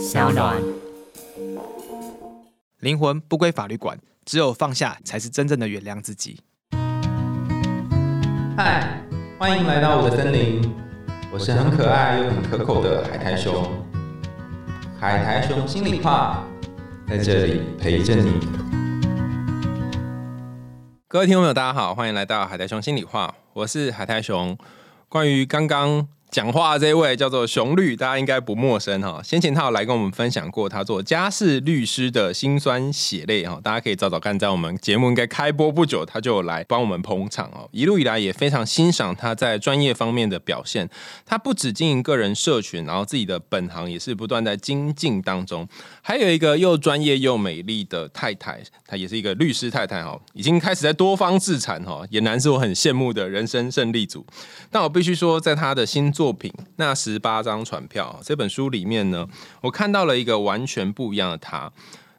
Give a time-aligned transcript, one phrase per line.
[0.00, 0.56] 小暖。
[2.78, 6.40] 灵魂不归法律管，只有放下才是真正的原谅自己。
[8.56, 9.02] 嗨，
[9.38, 10.72] 欢迎来到我的森林，
[11.30, 13.62] 我是很可爱又很可口的海苔熊。
[14.98, 16.44] 海苔熊心里话，
[17.06, 18.40] 在这里陪着你。
[21.08, 24.56] 各位听众朋友，大家好，欢迎来到海苔熊心里话，我是海苔熊。
[25.10, 26.08] 关于刚刚。
[26.30, 29.20] 讲话这位叫做熊律，大家应该不陌生哈。
[29.20, 37.68] 先前他有来跟我们分享过他做家事律师的辛酸血泪哈，大家可以找找看，在我们节目应该开播不久，他就来帮我们捧场哦。
[37.72, 40.88] 一路以来也非常欣赏他在专业方面的表现。
[41.26, 45.66] 他不止经营个人社群，然后自己的本行也是不断在精进当中。
[46.00, 54.24] 还有一个又专业又美丽的太太，她也是一个律师太太哈，已经开始在多方自产哈，俨然是我很羡慕的人生胜利组。
[54.70, 59.26] 但我必须说，在他的新作品《那十八张船票》这本书里面呢，
[59.62, 61.72] 我看到了一个完全不一样的他。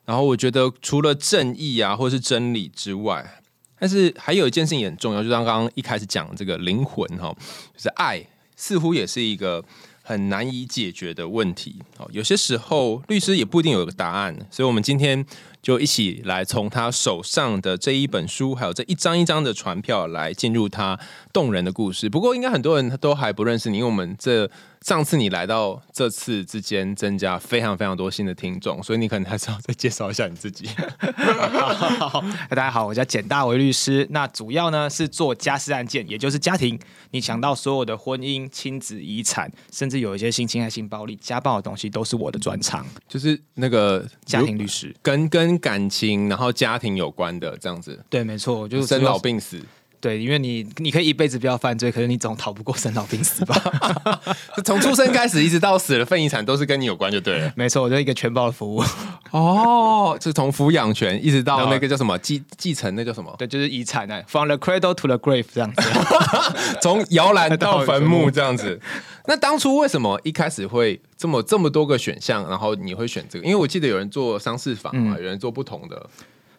[0.05, 3.43] 然后我觉得，除了正义啊，或是真理之外，
[3.77, 7.31] 但是还有一件事情也很重要，就像刚刚一开始讲这个灵魂哈，
[7.75, 9.63] 就是爱，似乎也是一个
[10.01, 11.75] 很难以解决的问题。
[11.99, 15.23] 哦，有些时候律师也不一定有个答案，所以我们今天。
[15.61, 20.99] 就一起来从他手上的这一本书，还有这一张一张的船票来进入他
[21.31, 22.09] 动人的故事。
[22.09, 24.49] 不过，应该很多人都还不认识你，因为我们这。
[24.81, 30.67] 上次你来到这次之间增加非常非常多新的听众，所以你可能还是要再介绍一下你自己。
[32.49, 36.79] 大家好，我叫简大为律师，那主要呢是做家事案件，也就是家庭。
[37.11, 42.83] 你想到所有的婚姻、亲子、遗产，甚至有一些性侵害、性暴力、家暴的东西，都是我的专长。
[43.07, 48.03] 就是那个家庭律师，跟跟感情然后家庭有关的这样子。
[48.09, 49.61] 对，没错，就是生老病死。
[50.01, 53.55] 对，因为你你可以一辈子不要犯罪，可是你总逃不过生老病死吧？
[54.65, 57.53] 从出生开始一直到死了，份遗产都是跟你有关，就对了。
[57.55, 58.83] 没错，我就一个全包的服务。
[59.29, 63.33] 哦，是从抚养权一直到那个叫什么继继承，那叫什么？
[63.37, 65.81] 对，就是遗产呢，from the cradle to the grave 这样子，
[66.81, 68.81] 从摇篮到坟墓这样子。
[69.27, 73.45] 那当初为什么一开始会这么这么多个选项，然后你会选这个？
[73.45, 76.09] 因为我记得有人做商事房嘛，有人做不同的。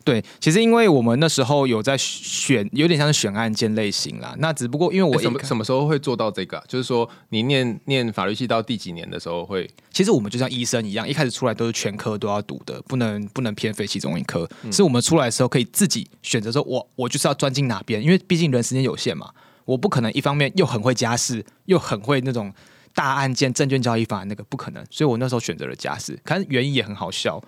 [0.05, 4.35] 对，其实因为我们那时候有在选，有点像是选案件类型啦。
[4.39, 6.63] 那只不过因为我什么什么时候会做到这个？
[6.67, 9.69] 就是说你念念法律系到第几年的时候会？
[9.93, 14.49] 其实我们就像医生一样，一开始出来都是全科都要读的，不能不能偏废其中一科。
[14.71, 19.31] 是我们出来的时候可以自己选择说，我我就是要钻进哪边，因为毕竟人时间有限嘛，
[19.65, 22.53] 我不可能一方面又很会家事，又很会那种
[22.95, 26.19] 大案件证券交易法那个不可能，所以我那时候选择了家事。
[26.25, 27.43] 可是原因也很好笑。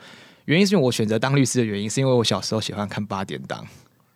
[0.46, 3.66] 原因是因为我选择当律师的原因，是因为我小时候喜欢看八点档，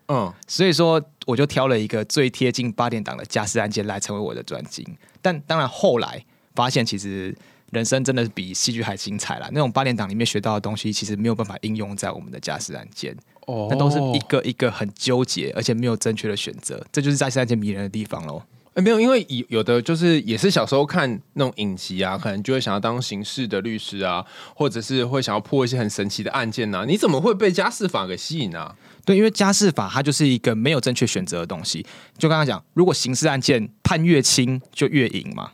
[0.08, 4.84] 嗯，所以说我就挑了一个最贴近八点档的家事案件来成为我的专精。
[5.22, 6.24] 但当然后来
[6.54, 7.34] 发现，其实
[7.70, 9.48] 人生真的是比戏剧还精彩啦。
[9.52, 18.42] 那种八点档里面学到的东西，其实没有办法应用在我们的家事案件，哦，那都是一个一个很纠结，而且没有正确的选择，这就是家事案件迷人的地方喽。
[18.80, 24.24] 没有，因为有有的就是也是小时候看那种影集啊，可能就会想要当刑事的律师啊，
[24.54, 26.84] 或者是会想要破一些很神奇的案件呐。
[26.86, 28.76] 你怎么会被家事法给吸引啊？
[29.04, 31.84] 对，因为家事法它就是一个没有正确选择的东西。
[32.16, 35.52] 就刚刚讲，如果刑事案件判越轻就越赢嘛，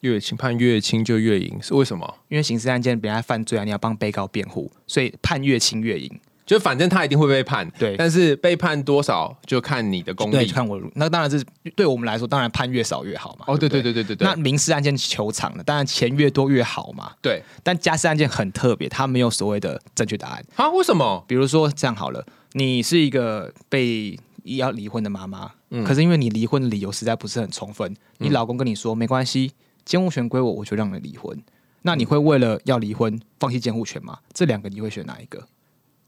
[0.00, 2.16] 越轻判越轻就越赢，是为什么？
[2.28, 6.20] 因为刑事案件别人犯罪啊，你要帮被告辩护，所以判越轻越赢。
[6.50, 10.82] 就反正他一定会被判，对，但是被判多少就看你的功力，看我。
[10.96, 11.44] 那当然是
[11.76, 13.44] 对我们来说，当然判越少越好嘛。
[13.46, 14.26] 哦，对对对对对对。
[14.26, 17.12] 那民事案件求偿的，当然钱越多越好嘛。
[17.22, 17.40] 对。
[17.62, 20.68] 但家事案件很特别，它没有所谓的正确答案啊？
[20.70, 21.24] 为什么？
[21.28, 29.52] 比如说这样好了，你是一个被要离婚的妈妈，嗯，可是因为你离婚的理由实在不是很充分，你老公跟你说没关系，
[29.84, 31.40] 监护权归我，我就让你离婚。
[31.82, 34.18] 那你会为了要离婚放弃监护权吗？
[34.34, 35.46] 这两个你会选哪一个？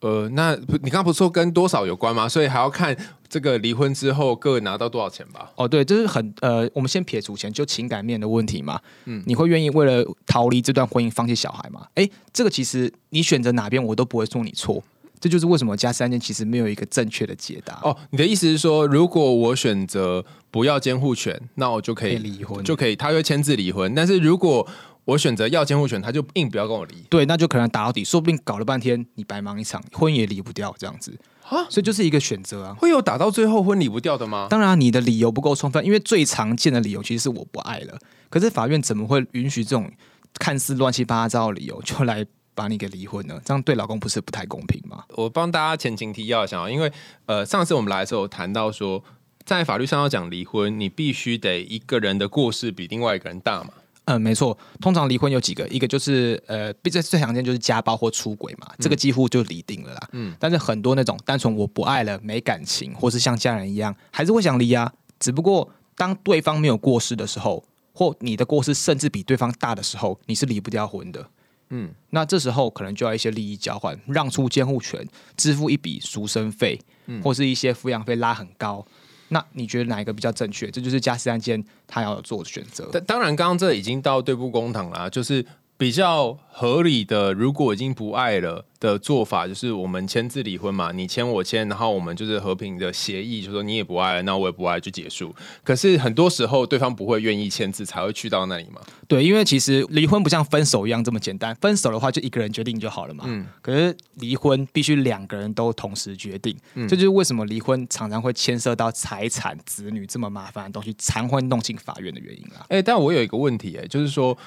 [0.03, 2.29] 呃，那你刚刚不是说跟多少有关吗？
[2.29, 2.95] 所以还要看
[3.29, 5.51] 这个离婚之后各拿到多少钱吧？
[5.55, 8.81] 哦，对，就是很呃，我们先撇除钱，就情感面的问题嘛。
[9.05, 11.87] 嗯，你会愿意为了逃离这段婚姻放弃小孩吗？
[11.95, 14.83] 哎，这个其实你选择哪边我都不会说你错，
[15.21, 17.79] 这就是为什么加三件其实没有一个正确的解答。
[17.85, 23.95] 哦，你的意思是说，如果我选择不要监护权，那我就可以离婚，就可以他会签字离婚。
[23.95, 24.67] 但是如果
[25.05, 26.95] 我选择要监护权，他就硬不要跟我离。
[27.11, 31.19] 对，那就可能打到底，说不定搞了半天你白忙一场，婚也离不掉这样子
[31.49, 31.67] 啊。
[31.69, 32.75] 所以就是一个选择啊。
[32.75, 34.47] 会有打到最后婚离不掉的吗？
[34.49, 37.99] 当然，你的理由不够充分，因为最常见的理由其实是我不爱了。
[38.31, 39.91] 可是法院怎么会允许这种
[40.35, 43.41] 看似乱七八糟的理由就来把你给离婚呢？
[43.45, 45.05] 这样对老公不是不太公平吗？
[45.17, 46.93] 我帮大家前情提要一下，因为
[47.27, 49.03] 呃，上次我们来的时候谈到说，
[49.45, 53.71] 在法律上要讲离婚，你必须得一个人的过失比另外一个人大嘛。
[54.07, 54.57] 嗯，没错。
[54.81, 60.09] 通常离婚有几个，一个就是呃，最最常见就是家暴或出轨嘛，这个几乎就离定了啦。
[60.13, 64.93] 嗯，但是很多那种单纯我不爱了、没感情，或是像家人一样，还是会想离啊。
[65.21, 71.25] 只不过当对方没有过失的时候，或你的过失甚至比对方大的时候，你是离不掉婚的。
[71.71, 75.07] 嗯，那这时候可能就要一些利益交换，让出监护权，
[75.37, 76.79] 支付一笔赎身费，
[77.23, 78.85] 或是一些抚养费拉很高。
[79.33, 80.71] 那你觉得哪一个比较正确？
[80.71, 82.89] 这就是加斯案件他要做的选择。
[82.93, 85.45] 但当然，刚刚这已经到对簿公堂了，就是。
[85.83, 95.35] 比较合理的，如果已经不爱了的做法，就是我们签字离婚嘛，你签我签，然后我们就是和平的协议，就说你也不爱了，那我也不爱，就结束。
[95.65, 98.81] 可是很多时候，对方不会愿意签字，才会去到那里嘛。
[99.09, 103.25] 对，因为其实离婚不像分手一样这么简单，分手的话就一个人决定就好了嘛。
[103.27, 103.45] 嗯。
[103.61, 106.57] 可是离婚必须两个人都同时决定，
[106.89, 112.65] 这就是为什么离婚常常会牵涉到财产、子女这么麻烦的东西，才会弄进法院的原因啦。
[112.69, 114.39] 哎，但我有一个问题，哎，就是说。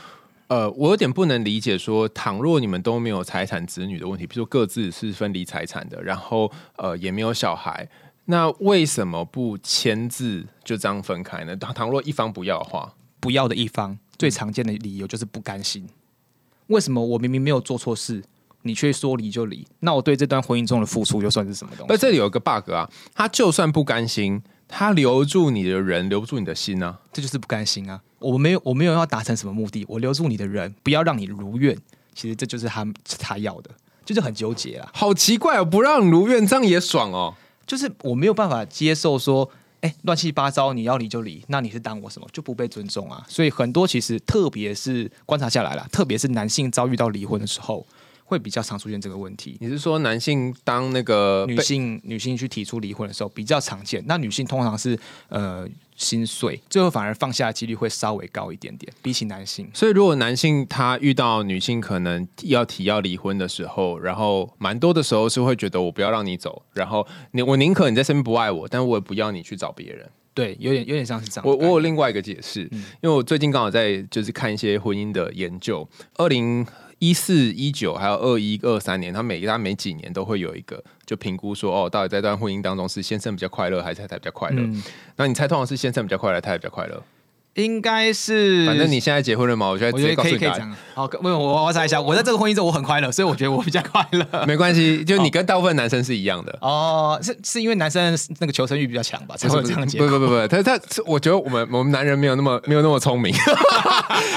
[0.47, 7.87] 呃，我有点不能理解，说倘若你们都没有财产子女的问题，比如说各自是分离财产的，然后呃也没有小孩，
[8.25, 11.55] 那为什么不签字就这样分开呢？
[11.55, 15.87] 倘若一方不要的话，不要的一方最常见的理由就是不甘心。
[16.67, 18.23] 为什么我明明没有做错事，
[18.61, 19.65] 你却说离就离？
[19.79, 21.85] 那我对这段婚姻中的付出又算是什么东西？
[21.89, 24.43] 那这里有一个 bug 啊，他就算不甘心。
[24.67, 26.97] 他留住你的人，留不住你的心呢？
[27.13, 28.01] 这就是不甘心啊！
[28.19, 31.77] 我没有，我没有要达成什么目的，我留住你的人，不要让你如愿。
[32.13, 32.85] 其实这就是他
[33.19, 33.69] 他要的，
[34.03, 34.89] 就是很纠结啊！
[34.93, 37.35] 好奇怪哦，不让如愿，这样也爽哦。
[37.67, 39.49] 就是我没有办法接受说，
[39.81, 42.27] 哎，乱七八糟，你要离就离，那你是当我什么？
[42.31, 43.23] 就不被尊重啊！
[43.27, 47.85] 所以很多其实，特别是观察下来了，特别是男性遭遇到离婚的时候。
[48.27, 49.55] 会比较常出现这个问题。
[49.61, 54.03] 你是说男性当那个女性女性去提出离婚的时候比较常见？
[54.07, 54.99] 那女性通常是
[55.29, 59.69] 呃心碎，最后反而放下的几率会稍微高一点点，比起男性。
[59.73, 70.09] 所以如果男性他遇到女性可能要提要离婚的时候，然后蛮多的时候是会觉得我不要让你走，然后你我宁可你在身边不爱我，但我也不要你去找别人。
[70.33, 71.47] 对，有点有点像是这样。
[71.47, 76.65] 我我有另外一个解释，因为我最近刚好在就是看一些婚姻的研究，二零。
[76.99, 84.61] 一四一九还有二一二三年，他每他每几年都会有一个就评估说，哦，到底在段婚姻当中是先生比较快乐还是太太比较快乐？
[85.15, 87.03] 那你猜通常是先生比较快乐，太太比较快乐？
[87.55, 90.75] 应该是，反正你现在结婚了嘛，我觉得直接告诉你。
[90.93, 94.25] 好，问我我猜一下，我在这个婚姻中我很快乐，所以我觉得我比较快乐。
[94.45, 96.57] 没关系，就你跟大部分男生是一样的。
[96.61, 99.37] 哦，是是因为男生那个求生欲比较强吧？
[99.37, 99.97] 才会这样结。
[99.97, 103.33] 不不不不，他他，我觉得我们我们男人没有那么没有那么聪明，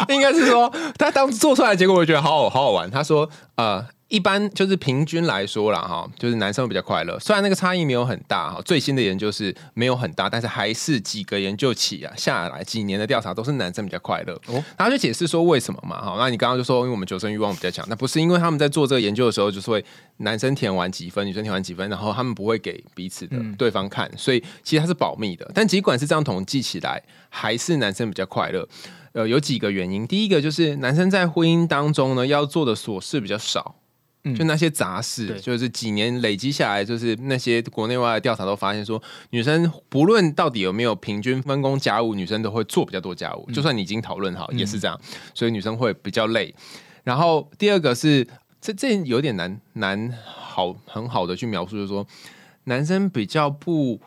[0.08, 2.88] 应该是说他当做出来的结果，我觉得好好好好玩。
[2.90, 3.84] 他说呃。
[4.08, 7.18] 一般就是平均来说啦，哈，就是男生比较快乐。
[7.18, 14.32] 虽然那个差异没有很大，哈，最新的研究是没有很大，但是还是几个研究起啊下来几年的调查都是男生比较快乐。
[14.46, 19.84] 哦，然后就解释说为什么嘛，哈，那你刚刚就说因为我们求生欲望比较强，那不是因为他们在做这个研究的时候就是会
[20.18, 25.50] 男生填完几分，女生填完几分，然后他们不会给彼此的对方看，所以其实它是保密的。
[25.54, 28.66] 但尽管是这样统计起来，还是男生比较快乐。
[29.12, 33.74] 呃，有几个原因，第一个就是男生在婚姻当中呢要做的琐事比较少。
[34.36, 43.50] 就那些杂事，就是几年累积下来，就是那些国内外的调查都发现说，女生不论到底有没有平均分工家务，女生都会做比较多家务。
[43.52, 45.00] 就算你已经讨论好，也是这样，
[45.34, 46.54] 所以女生会比较累。
[47.04, 48.26] 然后第二个是，
[48.60, 52.06] 这这有点难难好很好的去描述，就是说
[52.64, 54.00] 男生比较不。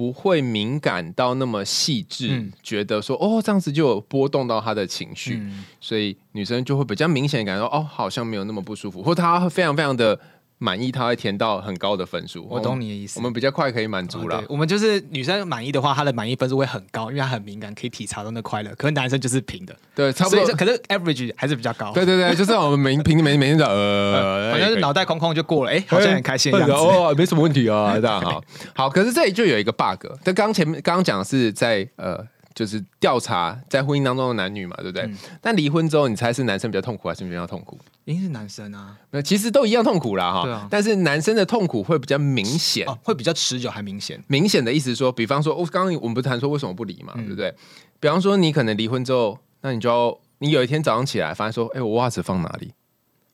[0.00, 5.38] 不会敏感到那么细致，觉得说哦这样子就有波动到他的情绪，
[5.78, 10.18] 所以女生就会比较明显感到哦好像没有那么不舒服，或她非常非常的。
[10.62, 12.46] 满意，他会填到很高的分数。
[12.48, 13.18] 我懂你的意思。
[13.18, 14.44] 我们比较快可以满足了。
[14.46, 18.70] 我们就是女生满意的话，她的满意分数会很高，因为她很敏感，可以体察到那快乐。
[18.76, 20.44] 可是男生就是平的，对，差不多。
[20.48, 21.92] 可是 average 还是比较高。
[21.92, 26.72] 对对对，就是我们每平每每天的呃， 反正是脑袋空空就过了，哎，好像很开心样子。
[26.72, 28.44] 哦，没什么问题啊，这样好。
[28.74, 30.06] 好，可是这里就有一个 bug。
[30.22, 32.22] 但刚前面刚刚讲的是在呃。
[32.54, 35.10] 就是调查在婚姻当中的男女嘛，对不对？
[35.40, 37.78] 但离婚之后，你猜是男生比较痛苦还是女生较痛苦？
[38.04, 38.96] 一定是男生啊。
[39.10, 40.68] 那其实都一样痛苦啦，哈。
[40.70, 44.22] 但是男生的痛苦会比较明显，会比较持久，还明显。
[44.26, 47.54] 明显的意思是说，比方说，我刚刚我们不是谈说为什么不离嘛，对不对？
[48.00, 52.72] 比方说，你可能离婚之后，那你就要你有一天早上起来，发现说，哎，我袜子放哪里？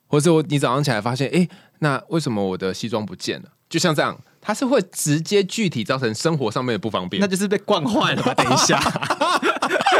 [0.09, 1.49] 或者我你早上起来发现，哎，
[1.81, 3.49] 那为什么我的西装不见了？
[3.69, 4.19] 就像这样。
[4.41, 8.33] 它是会直接具体造成生活上面的不方便，那就是被惯坏了吧。
[8.39, 8.79] 等一下，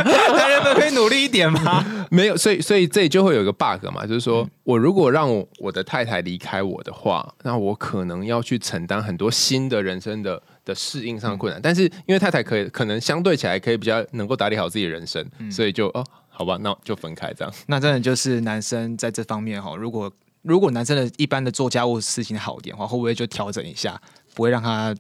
[0.05, 1.85] 男人们可以努力一点吗？
[2.13, 11.61] 没有，所以所以这里就会有一个 bug 嘛，就是说我如果让我的太太离开我的话，那我可能要去承担很多新的人生的的适应上的困难。
[11.61, 16.05] 但是因为太太可以可能相对起来可以比较能够打理好自己的人生，所以就哦。
[16.29, 17.55] 好吧，那就分开这样。
[17.67, 20.13] 那真的就是男生在这方面哈，如果
[20.47, 24.01] 如果男生的一般的做家务事情好一点的话，会不会就调整一下，
[24.35, 24.95] 不会让他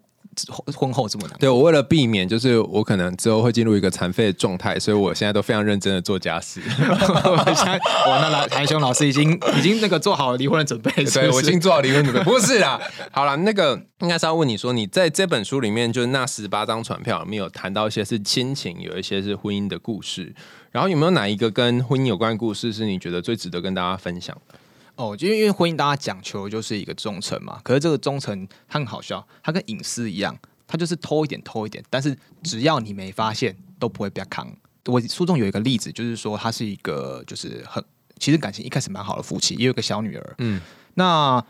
[0.74, 1.38] 婚后这么难？
[1.38, 6.60] 对我为了避免，就是我可能之后会进入一个残废的状态，所以我现在都非常认真的做家事。
[6.68, 12.22] 现在哇，那来台兄老师已经已经那个做好离婚的准备，对我已经做好离婚准备。
[12.24, 12.78] 不是啦，
[13.12, 20.34] 好了，那个应该是要问你说，你在这本书里面，就是那十八张传票里面有谈到一些是亲情，有一些是婚姻的故事，
[20.70, 24.58] 然后有没有哪一个跟婚姻有关的故事是你觉得最值得跟大家分享的？
[24.96, 30.34] 哦，就因为婚姻大家讲求就是一个忠诚嘛，可是这个忠诚它很好笑，它跟隐私一样，
[30.66, 34.50] 它就是偷一点偷一点，但是只要你没发现，都不会被扛。
[34.86, 37.84] 我书中有一个例子，就是说他是一个就是很
[38.18, 40.62] 其实感情一开始蛮好的夫妻，也有个小女儿，嗯，
[40.94, 41.44] 那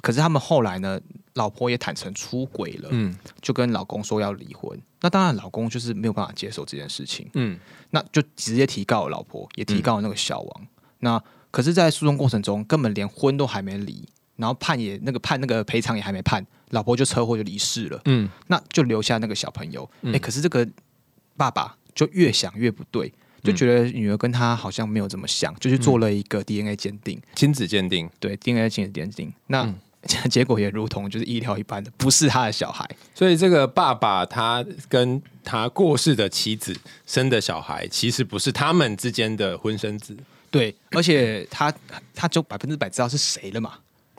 [0.00, 0.98] 可是他们后来呢，
[1.34, 7.58] 老婆也坦诚出轨了，嗯，就跟老公说要离婚，那当然老公就是没有办法接受这件事情，嗯，
[7.90, 10.66] 那就直接提告老婆，也提告那个小王，
[11.00, 11.22] 那。
[11.56, 17.98] 可是，在诉讼过程中，根本连婚都还没离，然后判也那个判那个赔偿也还没判，老婆就车祸就离世了。
[18.04, 19.88] 嗯，那就留下那个小朋友。
[20.02, 20.68] 哎，可是这个
[21.34, 23.10] 爸爸就越想越不对，
[23.42, 28.06] 就觉得女儿跟他好像没有这么像，就去做了一个 DNA 鉴定，亲子鉴定。
[28.20, 29.66] 对，DNA 亲子鉴定，那
[30.28, 32.86] 结果也如同就是意料一般的，不是他的小孩。
[33.14, 40.14] 所以这个爸爸他跟他过世的妻子生的小孩，其实不是他们之间的婚生子。
[40.56, 41.72] 对，而且他
[42.14, 43.72] 他就百分之百知道是谁了嘛，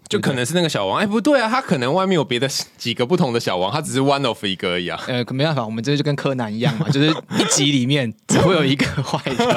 [0.08, 1.00] 就可能是那个小王。
[1.00, 5.02] 哎，不对啊，他可能外面有别的几个不同的小王，他只是 one of 一个而已啊。
[5.08, 9.44] 呃，没办法，我们这就跟柯南一样嘛， 就是一集里面只会有一个坏的。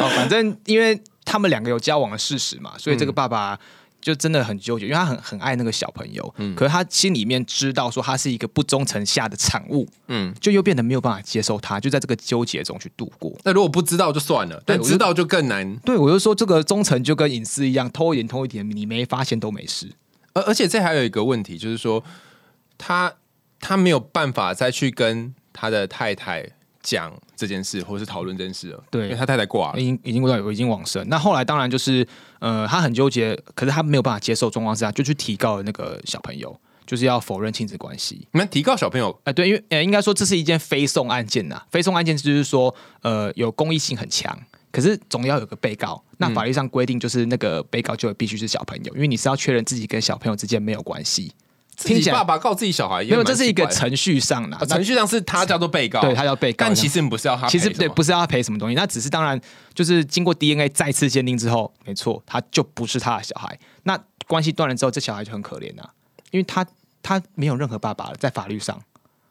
[0.00, 3.58] 哦，反正因为他们两个有交往的事实嘛，所以这个爸爸。
[4.02, 13.32] 就真的很纠结，因为他很很爱那个小朋友，嗯，可是他心里面知道说他是一个不忠诚下的产物，嗯，就又变得没有办法接受他，就在这个纠结中去度过。
[13.44, 15.76] 那如果不知道就算了，但知道就更难。
[15.84, 19.88] 对，我就说这个忠诚就跟隐私一样，偷一点偷一点，你没发现都没事。
[20.34, 22.02] 而而且这还有一个问题，就是说
[22.76, 23.14] 他
[23.60, 26.50] 他没有办法再去跟他的太太。
[26.82, 28.84] 讲这件事，或者是讨论这件事了。
[28.90, 31.06] 对，因为他太太挂了，已经已经过到已经往生。
[31.08, 32.06] 那后来当然就是，
[32.40, 38.26] 呃，他很纠结，可是他没有办法接受状况之下，就去提告那个小朋友，就是要否认亲子关系。
[38.32, 39.16] 你们提告小朋友？
[39.24, 41.62] 哎，对，因为呃，应该说这是一件非讼案件呐。
[41.70, 44.36] 非讼案件就是说，呃，有公益性很强，
[44.70, 46.02] 可是总要有个被告。
[46.18, 51.32] 那法律上规定就是那个被告就必须是小朋友，因为你是要确认自己跟小朋友之间没有关系。
[51.82, 59.40] 自己爸爸告自己小孩，没有，这是一个程序上的，程序上是他叫做被告，对他叫被告，但其实不是要他，其实对，不是要他赔什么东西，那只是当然
[59.74, 63.58] 就是经过 DNA 再次鉴定之后，没错，他就不是他的小孩。
[63.82, 65.82] 那关系断了之后，这小孩就很可怜呐，
[66.30, 66.64] 因为他
[67.02, 68.80] 他没有任何爸爸了，在法律上，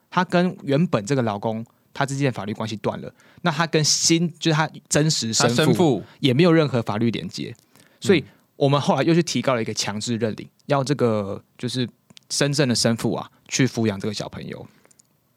[0.09, 6.03] 他跟原本这个老公他之间的法律关系断了，那他跟新就是他真实生父。
[6.19, 7.55] 也没有任何法律连接，
[7.99, 8.23] 所以
[8.55, 11.87] 我们后来又去提高了一个强制认领，要这个就是。
[12.31, 14.65] 真正的生父啊，去抚养这个小朋友。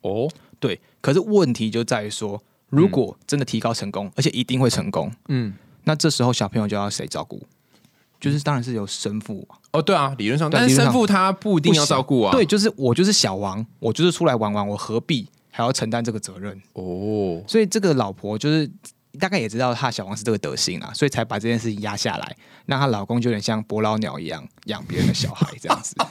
[0.02, 0.80] 哦，对。
[1.00, 7.42] 可是问题就在于说，如果真的提高成功，而且一定会成功，嗯，那这时候小朋友就要谁照顾？
[8.20, 9.46] 就是当然是由生父。
[9.72, 12.30] 哦，对啊，理论上，但是生父他不一定要照顾啊。
[12.30, 16.56] 对，就是我就是小王，我就是出来玩玩，我何必还要承担这个责任？
[16.74, 18.70] 哦，所以这个老婆就是
[19.18, 22.36] 大概也知道她小王是这个德行啊，所以才把这件事情压下来，
[22.66, 25.94] 让她老公就有点像伯劳鸟一样养别人的小孩这样子。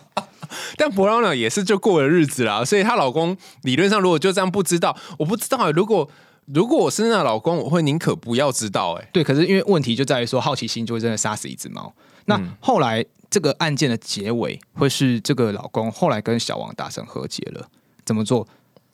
[0.77, 5.71] 但伯劳鸟也是就过了日子啦，所以她老公理论上如果就这样不知道，我不知道。
[5.71, 6.09] 如果
[6.45, 8.93] 如果我是那老公，我会宁可不要知道。
[8.93, 11.93] 哎，对，可是因为问题就在于说，好奇心就会真的杀死一只猫。
[12.25, 17.67] 那后来这个案件的结尾会是这个老公后来跟小王达成和解了，
[18.05, 18.47] 怎么做？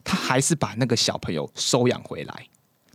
[0.04, 2.46] 他还是把那个小朋友收养回来，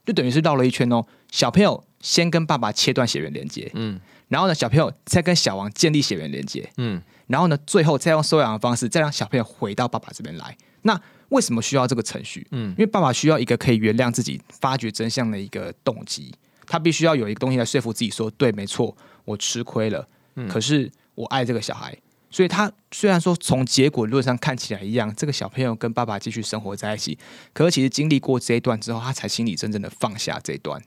[0.05, 1.05] 就等于是绕了一圈哦。
[1.31, 7.01] 小朋友先跟爸爸切断血缘连接，嗯，然后呢，小朋友再跟小王建立血缘连接，嗯。
[7.27, 10.55] 然后呢，最后再用收养的方式，再让小朋友回到爸爸这边来。
[10.83, 12.45] 那为什么需要这个程序？
[12.51, 16.33] 嗯，因为爸爸需要一个可以原谅自己、发掘真相的一个动机。
[16.67, 20.07] 他必须要有一个东西来说服自己，说对，没错，我吃亏了。
[20.35, 21.95] 嗯，可是我爱这个小孩，
[22.29, 27.17] 所以他虽然说从结果论上看起来一样，这个小朋友跟爸爸继续生活在一起，
[27.53, 30.81] 可是其实经历过这一段之后，他才心里真正的放下这段。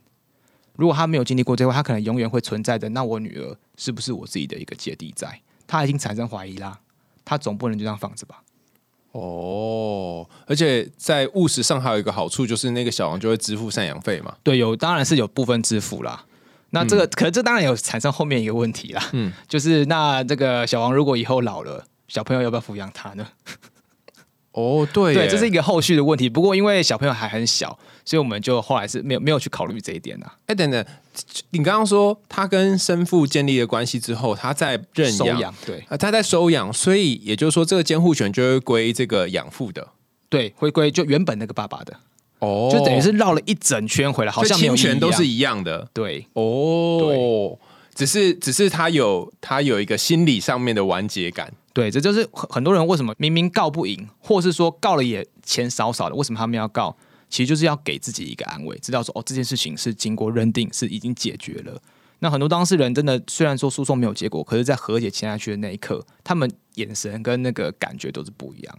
[0.75, 2.88] 如果他没有经历过这段，他可能永远会存在着。
[2.90, 5.40] 那我女儿是不是我自己的一个芥蒂在？
[5.69, 6.81] 他已经产生怀疑啦，
[7.25, 8.43] 他总不能就这样放着吧？
[9.13, 14.35] 哦，而且在务实上还有一个好处，就是那个小王就会支付赡养费嘛。
[14.43, 16.25] 对，有当然是有部分支付啦。
[16.71, 19.03] 那这个，可是这当然有产生后面一个问题啦。
[19.13, 23.27] 嗯，就是那这个小王如果以后老了，小朋友要不要抚养他呢？
[24.53, 26.29] 哦，对对，这是一个后续的问题。
[26.29, 30.37] 不过因为小朋友还很小，所以我们就后来是没有没有去考虑这一点啊。
[30.47, 30.85] 哎，等等，
[31.51, 39.89] 你刚刚说他跟生父建立了关系之后，他在认养，对啊，他在收养，所以也就是说，这个监护权就会归这个养父的。
[40.29, 41.97] 对，回归就原本那个爸爸的，
[42.41, 45.89] 哦就等于是绕了一整圈回来，好像没有侵权都是一样的。
[45.93, 47.59] 对哦，
[47.95, 51.53] 只是只是他有他有一个心理上面的完结感。
[51.73, 56.97] 对，这就是很很多人为什么明明告不赢，或是说告了也钱少少的，为什么他们要告？
[57.29, 61.81] 其实就是要给自己一个安慰，知道说哦这件事情是经过认定是已经解决了。
[62.21, 68.79] 那很多当事人真的虽然说诉讼没有结果，可是，在和解签下去的那一刻，他们眼神跟那个感觉都是不一样。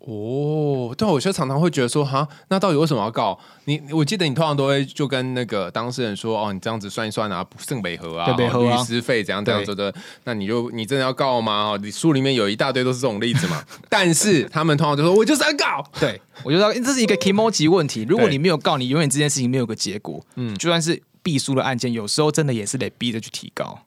[0.00, 3.78] 哦，对，我就常常会觉得说，哈，那到底为什么要告你？
[3.92, 11.72] 我记得你通常都会就跟那个当事人说，哦，你这样子算一算啊，剩北河啊，对北河啊律师费怎样怎样子的，那你就你真的要告吗？
[11.72, 13.62] 哦，你书里面有一大堆都是这种例子嘛。
[13.90, 15.84] 但是他们通常就说，我就是要告。
[16.00, 18.06] 对，我觉得这是一个 emoji 问题。
[18.08, 20.24] 如果你没有告，你永远这件事情没有个结果。
[20.36, 23.80] 嗯，就算是必输的案件，有时候真的也是得逼着去提高。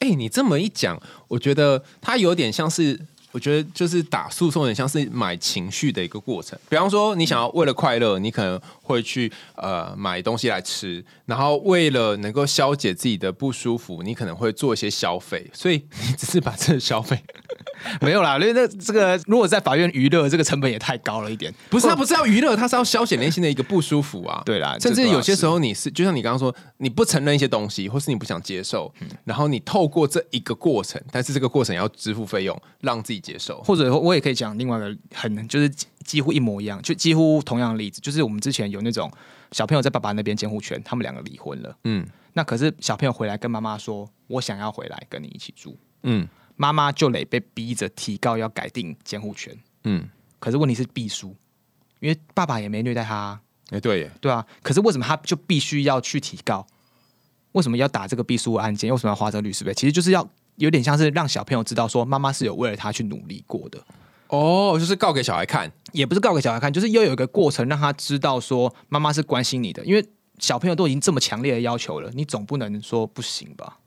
[0.00, 3.00] 哎、你这么一讲，我觉得它有点像是，
[3.34, 6.56] 我觉得就是打诉讼，有点像是买情绪的一个过程。
[6.68, 17.20] 比方说，你想要为了快乐，你可能会去呃买东西来吃，然后为了能够消解自己的不舒服，你可能会做一些消费，所以你只是把这个消费，
[18.00, 21.52] 没有啦，因为那这个如果在法院娱乐，这个成本也太高了一点。
[21.70, 24.42] 不是他不是要娱乐，他是要消解内心的一个不舒服啊。
[24.44, 28.92] 对啦甚至有些时候你是，就像你刚刚说，你不承认一些东西，或是你不想接受，
[29.24, 33.62] 然后你透过这一个过程，但是这个过程要支付费用，让自己接受。
[33.62, 39.10] 或者我也可以讲另外一个很就是几几乎一模一样，就几乎同样的例子，就是我们之前有那种
[39.52, 50.08] 小朋友在爸爸那边监护权，他们两个离婚了，嗯那可是小朋友回来跟妈妈说，我想要回来跟你一起住，嗯妈妈就得被逼着提告要改定监护权，嗯，
[50.38, 51.34] 可是问题是必输，
[52.00, 56.66] 因为爸爸也没虐待他、啊，哎、对耶，对啊，可是为什么他就必须要去提告？
[57.52, 58.90] 为什么要打这个必输的案件？
[58.90, 59.72] 为什么要花这个律师费？
[59.74, 63.84] 其实就是要有点像是让小朋友知道说，妈妈是有为了他去努力过的。
[64.28, 65.70] 哦，就是告给小孩看。
[65.92, 70.04] 也不是告给小孩看，就是又有一个过程让他知道说妈妈是关心你的，因为
[70.40, 73.78] 小朋友都已经这么强烈的要求了，你总不能说不行吧？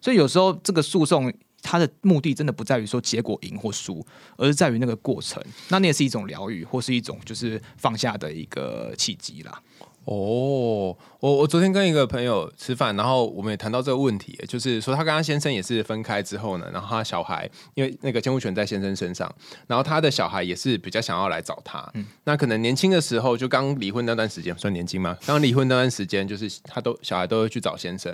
[0.00, 4.04] 所以有时候这个诉讼他的目的真的不在于说结果赢或输，
[4.36, 5.42] 而是在于那个过程。
[5.68, 9.62] 那那也是一种疗愈，或是一种就是放下的一个契机啦。
[10.04, 19.32] 哦，我我昨天跟一个朋友吃饭，然后我们也谈到这个问题，就是说他跟他先生也是分开之后呢，然后他小孩因为那个监护权在先生身上，
[19.68, 21.88] 然后他的小孩也是比较想要来找他。
[22.24, 25.16] 那可能年轻的时候就刚离婚那段时间算年轻吗？
[25.24, 28.12] 刚离婚那段时间，就是他都小孩都会去找先生，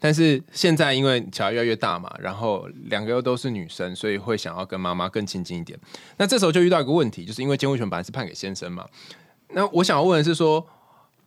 [0.00, 5.78] 但是现在因为小孩越来越大嘛，然后两个又都是女生，所以会想要跟妈妈更亲近一点。
[6.16, 8.86] 那这时候就遇到一个问题，就是因为监护权本来是判给先生嘛，
[9.50, 10.66] 那我想要问的是说。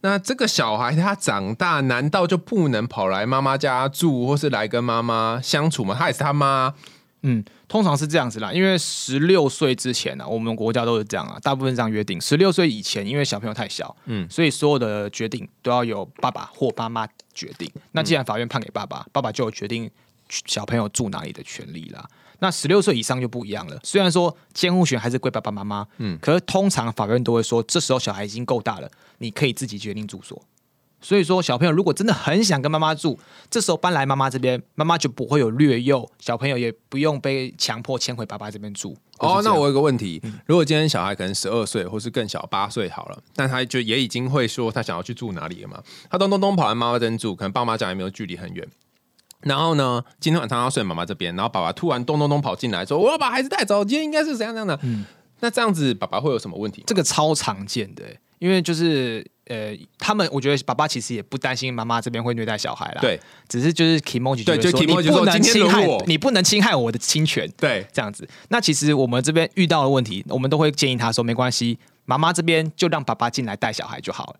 [0.01, 5.93] 那这个小孩他长大，难道就不能跑来妈妈家住，或是来跟妈妈相处吗？
[5.97, 6.73] 他也是他妈，
[7.23, 12.19] 嗯，通常是这样子啦，因为十六岁之前呢、啊，我们国家都是这样啊，大部分这样约定。
[12.21, 17.69] 十六岁以前，因为小朋友太小，嗯嗯，所以所有的决定都要由爸爸或妈妈决定。
[17.91, 19.91] 那既然法院判给爸爸，爸爸就有决定
[20.29, 22.07] 小朋友住哪里的权利啦。
[22.39, 30.41] 那十六岁以上就不一样了，虽然说监护权还是归爸爸妈妈，嗯嗯，可是通常法院都会说，这时候小孩已经够大了，你可以自己决定住所。
[31.01, 33.17] 所以说，小朋友如果真的很想跟妈妈住，
[33.49, 38.97] 这时候搬来妈妈这边，妈妈就不会有略幼，小朋友也不用被强迫迁回爸爸这边住。
[39.19, 45.81] 哦，那我有个问题，如果今天小孩可能十二岁，或是更小八岁好了，但他就也已经会说他想要去住哪里了嘛？
[46.09, 48.67] 他咚咚咚跑来妈妈这边住，可能爸妈家也没有距离很远。
[49.41, 54.79] 然后呢，今天晚上要睡妈妈这边，然后爸爸突然咚咚咚跑进来说：“我要把孩子带走，今天应该是怎样怎样的。”
[55.41, 56.83] 那这样子爸爸会有什么问题吗？
[56.87, 58.03] 这个超常见的、
[58.39, 68.27] 因为就是呃，他们我觉得爸爸其实也不担心妈妈这边会虐待小孩啦，，对只是就是 emoji 对就觉得说你不能侵害我你不能侵害我的侵权，对，这样子。
[68.49, 74.39] 那其实我们这边遇到的问题，我们都会建议他说没关系，妈妈这边就让爸爸进来带小孩就好了，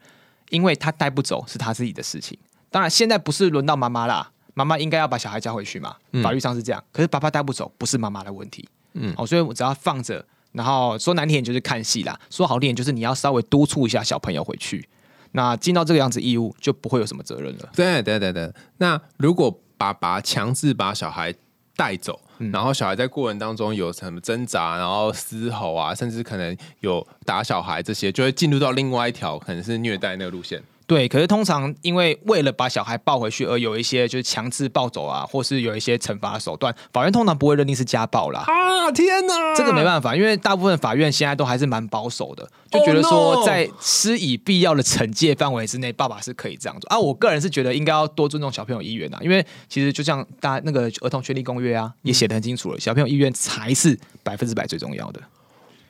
[0.50, 2.38] 因为他带不走是他自己的事情。
[2.70, 6.84] 当然现在不是轮到妈妈啦，妈妈应该要把小孩交回去嘛，法律上是这样。
[6.92, 14.88] 可是爸爸带不走不是妈妈的问题，嗯嗯，哦，所以我只要放着，然后说难听点就是看戏啦，说好听点就是你要稍微督促一下小朋友回去。
[15.32, 17.70] 那尽到这个样子义务，就不会有什么责任了。
[17.76, 18.52] 对对对对。
[18.78, 21.34] 那如果爸爸强制把小孩
[21.76, 30.62] 带走，嗯然后小孩在过程当中有什么挣扎，然后嘶吼啊，甚至可能有打小孩这些，就会进入到另外一条可能是虐待那个路线。
[30.90, 38.44] 对，可是通常因为为了把小孩抱回去而有一些就是强制抱走啊，或是有一些惩罚手段，法院通常不会认定是家暴啦。
[38.48, 38.92] 啊！
[38.92, 46.98] 天哪，这个没办法，因为大部分法院现在都还是蛮保守的，就觉得 Oh 说在施以必要的惩戒范围之内，爸爸是可以这样做啊。
[46.98, 55.22] 我个人是觉得应该要多尊重小朋友意愿啊，因为其实就像大家那个儿童权利公约啊，也写得很清楚了，小朋友意愿才是百分之百最重要的。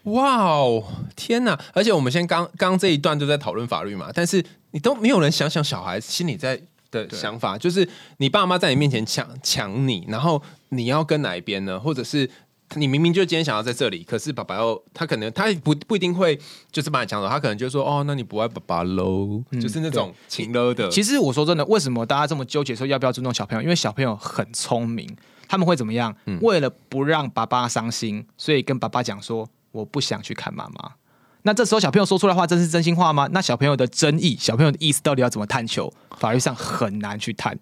[0.03, 0.83] 哇哦，
[1.15, 1.59] 天哪！
[1.73, 6.59] 而且我们先刚刚这一段都在讨论法律嘛，但是你都没有人想想小孩心里在
[6.89, 11.79] 的想法，就是你爸妈在你面前抢抢你，然后你要跟哪一边呢？
[11.79, 12.29] 或者是
[12.75, 16.39] 你明明就今天想要在这里，可是爸爸要他可能他不不一定会
[16.71, 20.89] 就是把你抢走，他可能就说哦，那你不爱爸爸喽，就是那种情勒的。
[20.89, 23.61] 其实我说真的，为什么大家这么纠结说要不要尊重小朋友？
[23.61, 25.13] 因为小朋友很聪明，
[25.47, 26.15] 他们会怎么样？
[26.41, 30.91] 为了不让爸爸伤心，所以跟爸爸讲说我不想去看妈妈。
[31.43, 33.29] 那这时候小朋友说出来的话，真是真心话吗？
[33.31, 35.91] 那小朋友的争议，小朋友的意思到底要怎么探求？
[36.17, 37.57] 法律上很难去探，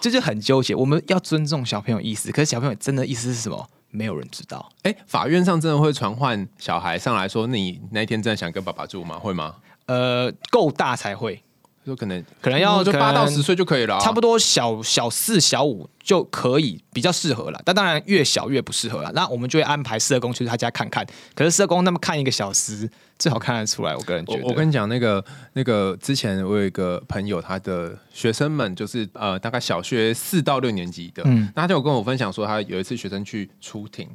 [0.00, 0.74] 这就很纠结。
[0.74, 3.68] 我们要尊重小朋友意思，可是小朋友真的意思是什么？
[3.90, 4.68] 没有人知道。
[4.82, 9.18] 哎，法院上真的会传唤小孩上来说，你那天真的想跟爸爸住吗？
[9.18, 9.56] 会吗？
[9.86, 11.42] 呃，够大才会，
[11.88, 17.60] 说可能可能要就八到十岁就可以了啊、差不多小小四、小五就可以比较适合了。
[17.64, 19.10] 但当然越小越不适合了。
[19.14, 21.06] 那我们就会安排社工去他家看看。
[21.34, 23.94] 可是社工那么看一个小时，最好看得出来。
[23.94, 25.24] 我个人觉得，我我跟你讲，那个
[25.54, 34.08] 那个之前我有一个朋友，他的学生们就是呃大概小学四到六年级的，嗯那他就有跟我分享说，他有一次学生去出庭，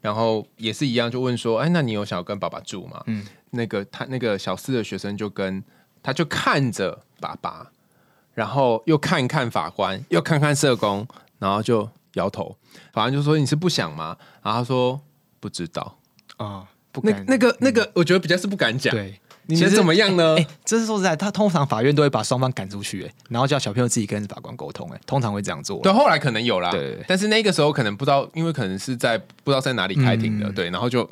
[0.00, 3.02] 然后也是一样，就问说，哎，那你有想要跟爸爸住吗？
[3.06, 5.62] 嗯那个他那个小四的学生就跟
[6.02, 7.70] 他就看着爸爸，
[8.34, 11.06] 然后又看看法官，又看看社工，
[11.38, 12.56] 然后就摇头。
[12.92, 14.16] 法官就说你是不想吗？
[14.42, 15.00] 然后他说
[15.40, 15.96] 不知道。
[16.36, 18.92] 啊、不那敢那个那个，我觉得比较是不敢讲。
[18.92, 19.20] 对。
[19.46, 20.36] 你能怎么样呢？
[20.38, 25.80] 哎、这是说实在，他通常法院都会把双方赶出去、哎，然后叫小朋友自己跟法官沟通、哎，通常会这样做。
[25.82, 31.02] 对，后来可能有啦，对但是那个时候可能不知道，因为可能是在不知道在哪里开庭的，嗯对，然后就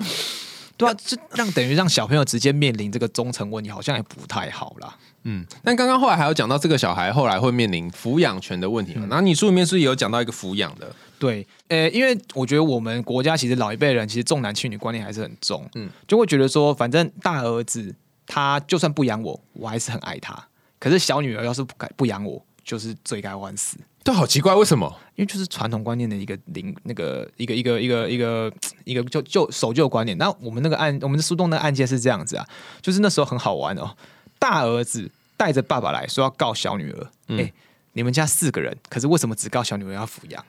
[0.76, 4.96] 对啊，这让等于让小朋友直接面临这个忠诚问题，好像也不太好啦。
[5.24, 17.94] 嗯，但刚刚后来还有讲到这个小孩后来会面临抚养权的问题嘛，嗯然后你书里面是不是也有讲到一个抚养的，对，呃，因为我觉得我们国家其实老一辈人其实重男轻女观念还是很重，嗯嗯，就会觉得说，反正大儿子
[18.26, 20.46] 他就算不养我，我还是很爱他。
[20.78, 23.76] 可是小女儿要是不改不养我，就是罪该万死。
[24.02, 24.90] 都好奇怪，为什么？
[25.14, 28.50] 因为就是传统观念的一个零那个一个一个一个一个
[28.84, 30.16] 一个就就守旧观念。
[30.16, 32.46] 那我们那个案，我们的苏东那个案件是这样子啊，
[32.80, 33.94] 就是那时候很好玩哦，
[34.40, 37.52] 大儿子带着爸爸来说要告小女儿，哎、嗯
[37.92, 40.44] 你们家四个人，可是为什么只告小女儿要抚养？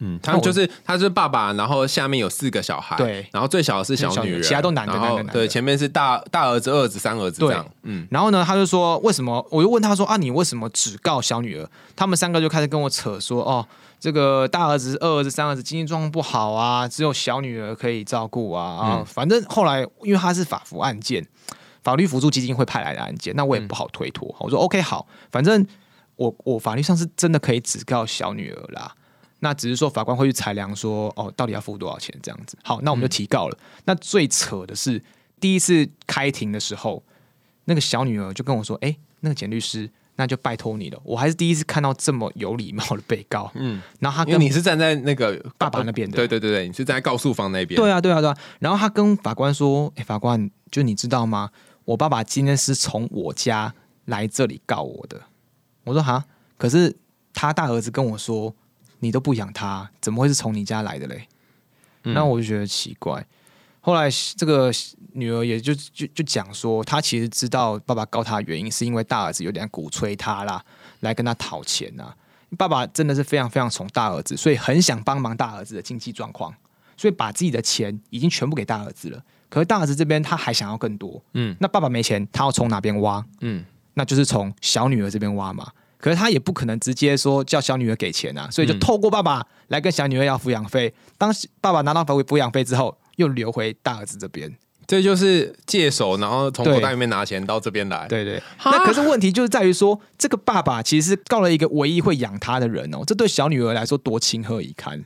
[0.00, 9.46] 嗯，他们就是他是爸爸，然后下面有四个小孩，对然后最小的是小女人，女其他都男的然后男的男的对，前面是大大儿子、二儿子、三儿子这样，嗯，然后呢，他就说为什么？
[9.50, 11.70] 我就问他说啊，你为什么只告小女儿？
[11.96, 13.66] 他们三个就开始跟我扯说，哦，
[13.98, 18.96] 这个大儿子、二儿子、三儿子经济状况不好啊，只有小女儿可以照顾啊啊。
[18.98, 21.26] 嗯反正后来因为他是法服案件，
[21.84, 24.34] 法律辅助基金会派来的案件，那我也不好推脱。
[24.40, 25.64] 我说 OK 好，反正
[26.16, 28.92] 我我法律上是真的可以只告小女儿啦。
[29.40, 32.56] 那只是说法官会去裁量说，哦，到底要付多少钱这样子。
[32.64, 33.58] 好，那我们就提告了。
[33.84, 35.02] 那最扯的是，
[35.38, 37.02] 第一次开庭的时候，
[37.66, 43.50] 那个小女儿就跟我说：“哎、那个简律师，那就拜托你了。”我还是第一次看到这么有礼貌的被告。
[43.56, 48.34] 嗯 嗯，然后他跟你是站在那个爸爸那边的对对对对，你是站在告诉方那边，对啊，对啊，对啊。
[48.60, 51.50] 然后他跟法官说：“哎、法官，就你知道吗？
[51.84, 53.74] 我爸爸今天是从我家
[54.06, 55.20] 来这里告我的。”
[55.84, 56.24] 我说：“哈，
[56.56, 56.96] 可是
[57.32, 58.54] 他大儿子跟我说，
[59.00, 61.28] 你都不养他，怎么会是从你家来的嘞？”
[62.04, 63.26] 嗯那我就觉得奇怪。
[63.80, 64.70] 后来这个
[65.12, 70.64] 女儿也就就就讲说，她其实知道爸爸告她的原因，是因为大儿子有点鼓吹她啦，
[71.00, 72.14] 来跟她讨钱呐。
[72.56, 76.54] 爸爸真的是非常非常宠大儿子，所以很想帮忙大儿子的经济状况，
[76.96, 79.22] 所以把自己的钱已经全部给大儿子了。
[79.54, 83.24] 可是大儿子这边他还想要更多，嗯那爸爸没钱，他要从哪边挖？
[83.40, 83.64] 嗯
[83.94, 85.68] 那就是从小女儿这边挖嘛。
[85.98, 90.92] 可是他也不可能直接说叫小女儿给钱啊，所以就嗯透过爸爸来跟小女儿要抚养费。
[91.16, 94.52] 当爸爸拿到抚抚养费之后，又留回大儿子这边。
[94.86, 105.02] 这就是借手，然后从口袋里面拿钱到这边来，对对，那可是问题就是在于说，这个爸爸其实是告了一个唯一会养他的人哦，这对小女儿来说多情何以堪？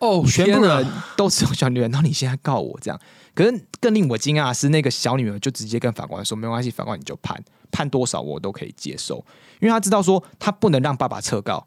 [0.00, 0.86] 哦，全部人
[1.16, 3.00] 都只有小女儿，然后你现在告我这样，
[3.34, 9.24] 可是更令我惊讶的是，那个小女儿就直接跟法官说：“没关系，法官你就判，判多少我都可以接受，
[9.60, 11.66] 因为她知道说她不能让爸爸撤告，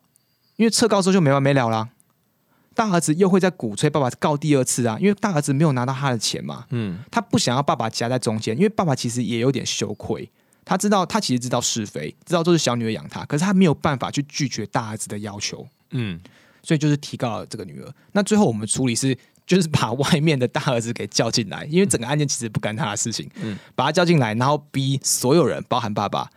[0.56, 1.90] 因为撤告之后就没完没了啦。
[2.76, 10.28] 大儿子又会在鼓吹爸爸告第二次啊，因为大儿子没有拿到他的钱嘛，嗯他不想要爸爸夹在中间，因为爸爸其实也有点羞愧。
[10.66, 16.20] 他知道他其实知道是非，知道都是小女儿养他，可是他没有办法去拒绝大儿子的要求，嗯，
[16.64, 17.94] 所以就是提告了这个女儿。
[18.14, 19.16] 那最后我们处理是。
[19.46, 26.30] 就是把外面的大儿子给叫进来，因为整个案件其实不干他的事情，嗯，把他叫进来，然后逼所有人，包含爸爸，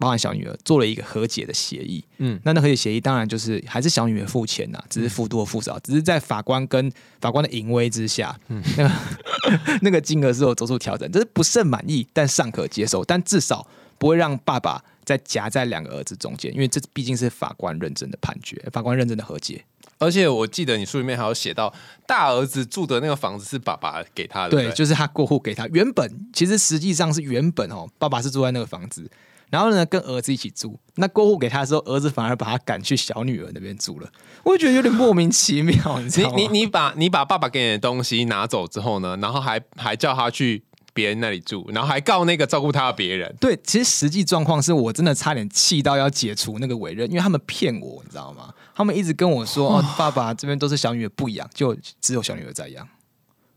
[0.00, 8.92] 包含小女儿，做了一个和解的协议，嗯，那那和解协议当然就是还是小女儿付钱呐，只是付多付少，只是在法官跟法官的淫威之下，嗯，那个
[9.82, 13.64] 那个金额是有做出调整，这是不甚满意，但尚可接受，但至少
[13.98, 19.64] 不会让爸爸在夹在两个儿子中间，因为这毕竟是法官认真的判决，法官认真的和解。
[19.98, 21.72] 而且我记得你书里面还有写到，
[22.08, 25.66] 大儿子住的那个房子是爸爸给他的，对，就是他过户给他。
[25.68, 29.08] 原本其实实际上是原本哦，爸爸是住在那个房子，
[29.48, 30.76] 然后呢跟儿子一起住。
[30.96, 34.10] 那过户给他的时候，儿子反而把他赶去小女儿那边住了。
[34.42, 36.34] 我觉得有点莫名其妙，你知道吗？
[36.36, 40.64] 你你把你把爸爸给你的东西拿走之后呢，然后还还叫他去。
[40.92, 43.34] 别人那里住，然后还告那个照顾他的别人。
[43.40, 48.52] 对，其实实际状况是我真的差点气到要解除那个委任，因为他们骗我，你知道吗？
[48.74, 52.88] 他们一直跟我说，哦，爸爸这边都是小女儿不养，就只有小女儿在养。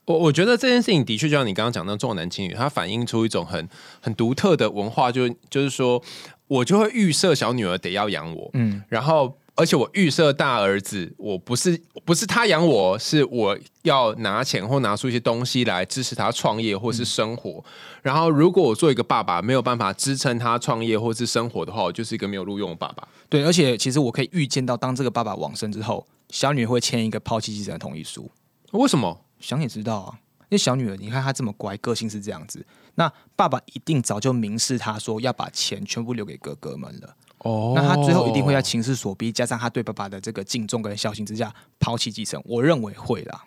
[0.06, 3.68] 我我觉得这件事情的确就像你刚刚讲的重男轻女，它反映出一种很
[4.00, 6.02] 很独特的文化，就就是说
[6.48, 9.38] 我就会预设小女儿得要养我，嗯，然后。
[9.56, 17.64] 而且我预设大儿子，我不是不是他养我，是我要拿钱或拿出一些东西来支持他创业或是生活。
[18.02, 23.08] 然后，如果我做一个爸爸没有办法支撑他创业或是生活的话，我就是一个没有录用的爸爸。
[23.30, 28.30] 对，而且其实我可以预见到，当这个爸爸往生之后，小女儿会签一个抛弃继承同意书。
[28.72, 29.26] 为什么？
[29.40, 32.66] 想也知道啊，因为小女儿，你看她这么乖，个性是这样子，
[32.96, 37.16] 那爸爸一定早就明示她说要把钱全部留给哥哥们了。
[37.46, 42.42] 哦，那他最后一定会在情势所逼，加上他对爸爸的这个敬重跟孝心之下，抛弃继承。
[42.44, 43.46] 我认为会啦，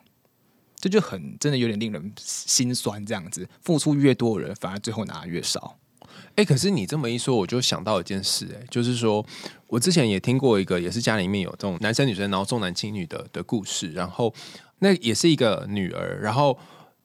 [0.77, 3.05] 这就很真的有点令人心酸。
[3.05, 5.77] 这样子，付出越多的人，反而最后拿的越少。
[6.37, 9.27] 哎，可是你这么一说，我就想到一件事，哎，就是说
[9.67, 14.33] 我之前也听过一个，也是家里面有这种男生女生，然后重男轻女的的故事，然后
[14.79, 16.57] 那也是一个女儿，然后。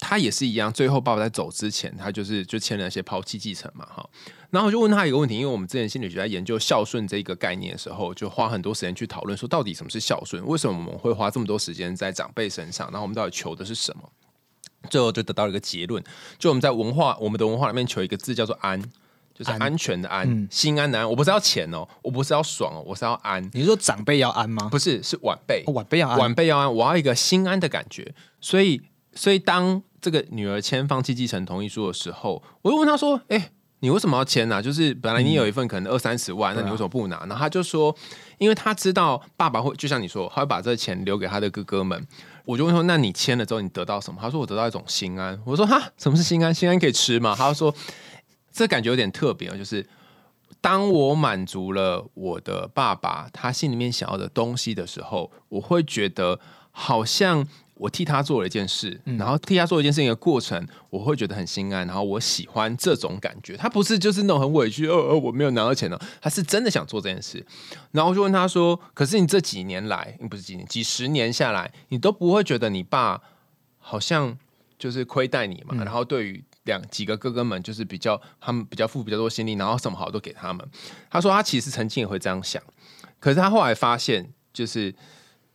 [0.03, 4.07] 他也是一样，最后爸爸在走之前，他就是就签了一些抛弃继承嘛，哈。
[4.49, 10.45] 然后我就问他一个问题，因为我们之前心理学在研究孝顺这一个概念的时候，就花很多时间去讨论说，到底什么是孝顺？
[10.45, 12.87] 为什么我们会花这么多时间在长辈身上？
[12.91, 14.03] 然后我们到底求的是什么？
[14.89, 16.03] 最后就得到了一个结论，
[16.37, 18.79] 就我们在文化我们的文化里面求一个字叫做安，
[19.33, 21.09] 就是安全的安，心安的安。
[21.09, 23.49] 我不是要钱哦，我不是要爽哦，我是要安。
[23.53, 24.67] 你说长辈要安吗？
[24.69, 26.75] 不是，是晚辈，晚辈要安，晚辈要安。
[26.75, 28.81] 我要一个心安的感觉，所以。
[29.15, 34.61] 所以，当这个女儿签放弃继承同意书的时候，我就问她说：“哎，你为什么要签呢？
[34.61, 37.95] 就是本来你有一份可能二三十万，那你为什么不拿？”然后他就说
[38.37, 42.05] ：“因为他知道爸爸会，就像你说，他会把这个钱留给他的哥哥们。”
[42.43, 46.53] 我就问说：“那你签了之后，你得到什么？”他说：“我得到一种心安。”我说：“哈，什么是心安？
[46.53, 47.73] 心安可以吃吗？”他说
[48.51, 49.87] ：“这感觉有点特别就是
[50.59, 63.57] 当我满足了我的爸爸他心里面想要的东西的时候，我会觉得好像。”我替他做了一件事，然后替他做一件事情的过程，我会觉得很心安，然后我喜欢这种感觉。
[63.57, 67.43] 他不是就是那种很委屈，呃呃，我没有拿到钱了，他是真的想做这件事。
[67.91, 73.19] 然后我就问他说：“可是你这几年来，不是几年，几十年下来，你都不会觉得你爸
[73.79, 74.37] 好像
[74.77, 75.75] 就是亏待你嘛？
[75.83, 80.65] 然后对于两几个哥哥们，就是比较他们比较付比较多心力，然后什么好都给他们。
[81.09, 82.61] 他说他其实曾经也会这样想，
[83.19, 84.93] 可是他后来发现就是。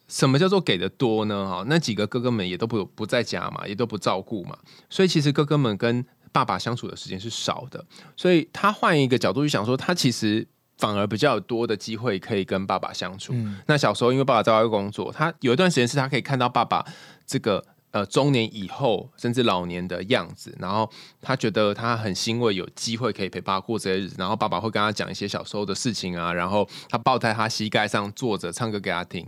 [0.09, 1.47] 什么叫做给的多呢？
[1.47, 4.57] 哈，那几个哥哥们也都不不在家嘛，也都不照顾嘛，
[4.91, 7.85] 所以其实哥哥们跟爸爸相处的时间是少的。
[8.17, 10.47] 所以他换一个角度去想，说他其实
[10.79, 13.35] 反而比较多的机会可以跟爸爸相处。
[13.67, 16.85] 那小时候因为爸爸在外工作，他有一段时间是他可以看到爸爸
[17.27, 17.65] 这个。
[17.91, 20.89] 呃，中年以后甚至老年的样子，然后
[21.23, 24.17] 他觉得他很欣慰，有机会可以陪爸爸过这些日子。
[24.19, 29.27] 然后爸爸会跟他讲一些小时候的事情啊，然后他抱在他膝盖上坐着唱歌给他听。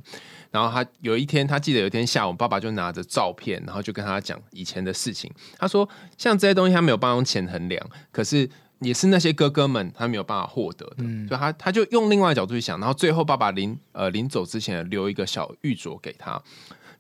[0.51, 5.31] 然后他有一天，他记得有一天下午，爸爸就拿着照片，然后就跟他讲以前的事情。
[5.59, 8.49] 他说，像这些东西他没有办法用钱衡量，可是
[8.81, 11.05] 也是那些哥哥们他没有办法获得的。
[11.29, 16.43] 所以他他就用另外角度去想，然后最后爸爸临呃临走之前留一个小玉镯给他。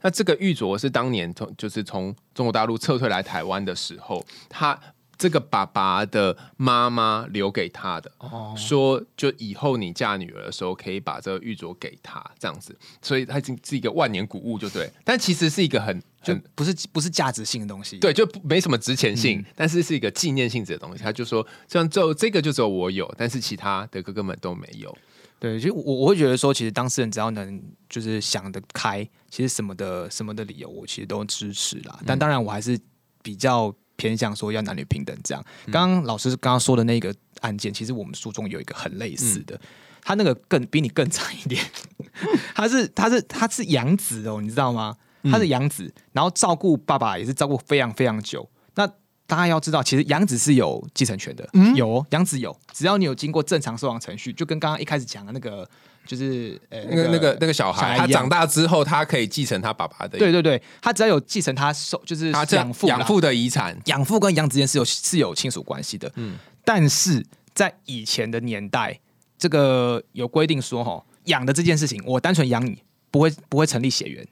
[0.02, 4.78] 那这个玉镯是当年从就是从中国大陆撤退来台湾的时候，他
[5.20, 14.90] 这个爸爸的妈妈留给他的，哦说就以后你嫁女儿的时候可以把这个玉镯给他，这样子，所以它已经是一个万年古物，就对。
[15.04, 21.04] 但其实是一个很就不是不是价值性的东西，对，就没什么值钱性，但是是一个纪念性质的东西。
[21.04, 24.96] 他就说，这样就这个就只有我有，但是其他的哥哥们都没有。
[25.38, 31.98] 对，就我我会觉得说，其实当事人只要能就是想得开，其实什么的什么的理由，我其实都支持啦。
[32.06, 32.78] 但当然，我还是
[33.22, 35.44] 比较偏向说要男女平等这样。
[35.70, 39.60] 刚刚老师刚刚说的那个案件，其实我们书中有一个很类似的，
[40.02, 41.62] 他那个更比你更惨一点，
[42.56, 44.96] 他是他是他是养子哦，你知道吗？
[45.30, 48.48] 他是养子，然后照顾爸爸也是照顾非常非常久。
[48.74, 48.86] 那
[49.26, 55.68] 大家要知道，其实养子是有继承权的，有哦养子有，只要你有经过正常收养程序，就跟刚刚一开始讲的那个，
[56.06, 68.98] 就是呃那个那个那个小孩，他长大之后，他可以继承他爸爸的，对对对，他只要有继承他受就是他这养父养父的遗产，养父跟养子之间是有是有亲属关系的，嗯，但是在以前的年代，
[69.38, 74.26] 这个有规定说，哈，养的这件事情，我单纯养你，不会不会成立血缘，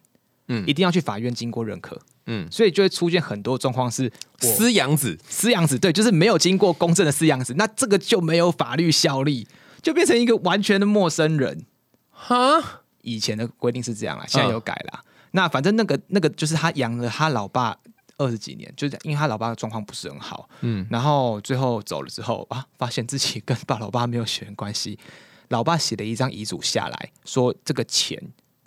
[0.48, 0.66] 嗯。
[0.66, 4.10] 一定要去法院经过认可，嗯，所以就会出现很多状况是
[4.42, 9.46] 我私养子，私养子，对，就是没有经过公证的私养子，那这个就没有法律效力，
[9.82, 11.66] 就变成一个完全的陌生人。
[12.10, 15.02] 哈，以前的规定是这样啦，现在有改啦。
[15.32, 17.76] 那反正那个那个就是他养了他老爸
[18.16, 24.98] 二十几年，就是因为他老爸的状况不是很好，嗯然后最后走了之后啊，发现自己跟爸老爸没有血缘关系，
[25.48, 28.20] 老爸写了一张遗嘱下来，说这个钱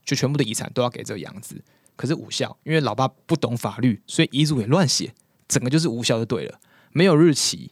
[0.05, 1.61] 就全部的遗产都要给这个养子，
[1.97, 5.13] 可是无效，因为老爸不懂法律，所以遗嘱也乱写，
[5.47, 6.59] 整个就是无效就对了，
[6.91, 7.71] 没有日期。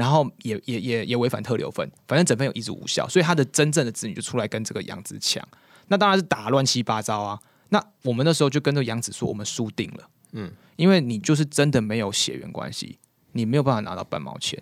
[0.00, 5.46] 然后也也也也违反特留份，反正整份有一直无效，所以他的真正的子女就出来跟这个养子抢，
[5.88, 7.38] 那当然是打乱七八糟啊。
[7.68, 12.98] 那我们那时候就跟这个养子说，我们输定了，嗯嗯，因为你就是真的没有血缘关系，
[13.32, 14.58] 你没有办法拿到半毛钱。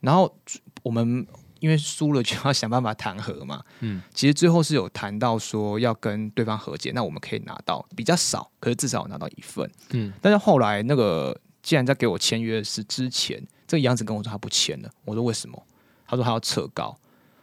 [0.00, 0.36] 然后
[0.82, 1.26] 我们
[1.60, 10.12] 因为输了就要想办法谈和嘛，嗯嗯，其实最后是有谈到说要跟对方和解，那我们可以拿到比较少，可是至少有拿到一份，嗯嗯。
[10.20, 15.66] 但是后来那个既然在给我签约是之前，这个杨子跟我说他不签了，我说为什么？
[16.06, 16.94] 他说他要撤告。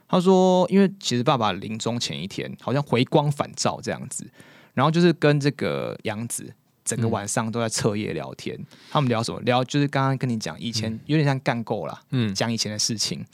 [0.08, 4.24] 他说，因为其实爸爸临终前一天好像回光返照这样子，
[4.72, 8.56] 然后就是跟这个杨子整个晚上都在彻夜聊天。
[8.92, 9.40] 他们聊什么？
[9.40, 13.26] 聊就是刚刚跟你讲，以前有点像干够了，嗯讲以前的事情。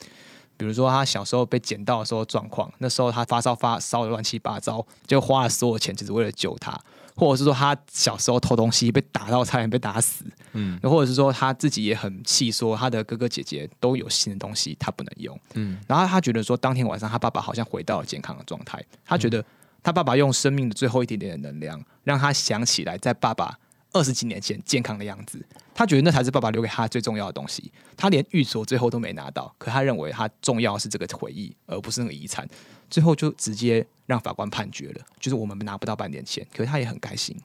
[0.57, 6.73] 比如说他小时候被捡到的时候状况，那时候他发烧发烧的乱七八糟，就花了所有钱，只是为了救他，
[7.17, 10.79] 或者是说他小时候偷东西被打到差点被打死，嗯。
[10.83, 15.37] 或者是说他自己也很气，说他的哥哥姐姐都有新的东西，他不能用。
[15.55, 15.79] 嗯。
[15.89, 19.45] 然后他觉得说，当天晚上他爸爸好像回到了健康的状态，他觉得
[19.83, 23.59] 他爸爸用生命的最后一点点的能量，让他想起来在爸爸
[23.97, 25.45] 二十几年前健康的样子。
[25.75, 27.71] 他觉得那才是爸爸留给他最重要的东西。
[27.97, 32.49] 他连玉镯最后都没拿到，可他认为他重要的是这个回忆，而不是那个遗产。
[32.89, 37.37] 最后就直接让法官判决了，就是我们拿不到半点钱，可是他也很开心。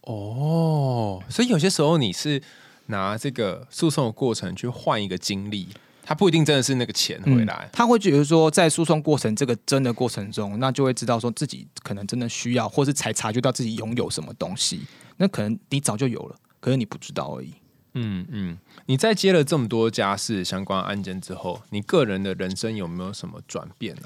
[0.00, 2.42] 哦，所以有些时候你是
[2.86, 5.68] 拿这个诉讼的过程去换一个经历，
[6.02, 7.68] 他不一定真的是那个钱回来。
[7.72, 14.80] 他会觉得说，在诉讼过程这个真的过程中，那就会知道说自己可能真的需要，或是才察觉到自己拥有什么东西。
[15.22, 17.52] 那可能你早就有了，可是你不知道而已。
[17.94, 24.02] 嗯嗯，你在接了这么多家事相关案件之后，你个人的人生有没有什么转变呢、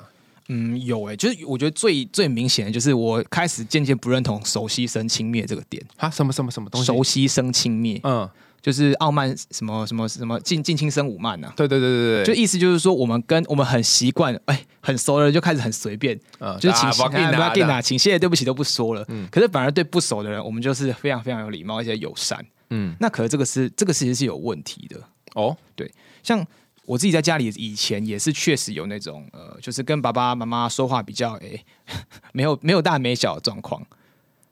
[0.48, 5.83] 嗯，有诶、就是我觉得最最明显的就是我开始渐渐不认同熟悉生轻蔑这个点。
[5.96, 6.11] 啊？
[6.11, 6.87] 什么什么什么东西？
[6.87, 8.29] 熟悉生轻蔑，嗯，
[8.66, 11.55] 就是傲慢什么什么什么近近亲生武慢呐、啊。
[11.57, 19.05] 对对对对对，就意思就是说，我们跟我们很习惯，哎，很熟的人就开始很随便，嗯就是请啊不要不要拿的给拿，请谢谢对不起都不说了。
[19.07, 22.44] 嗯可是反而对不熟的人，我们就是非常非常有礼貌，而且友善。
[22.70, 25.00] 嗯那可是这个是这个其实是有问题的。
[25.35, 25.88] 哦，对
[26.24, 26.44] 像
[26.87, 31.64] 我自己在家里以前也是确实有那种呃，就是跟爸爸妈妈说话比较诶、
[32.35, 33.81] 没有没有大没小的状况。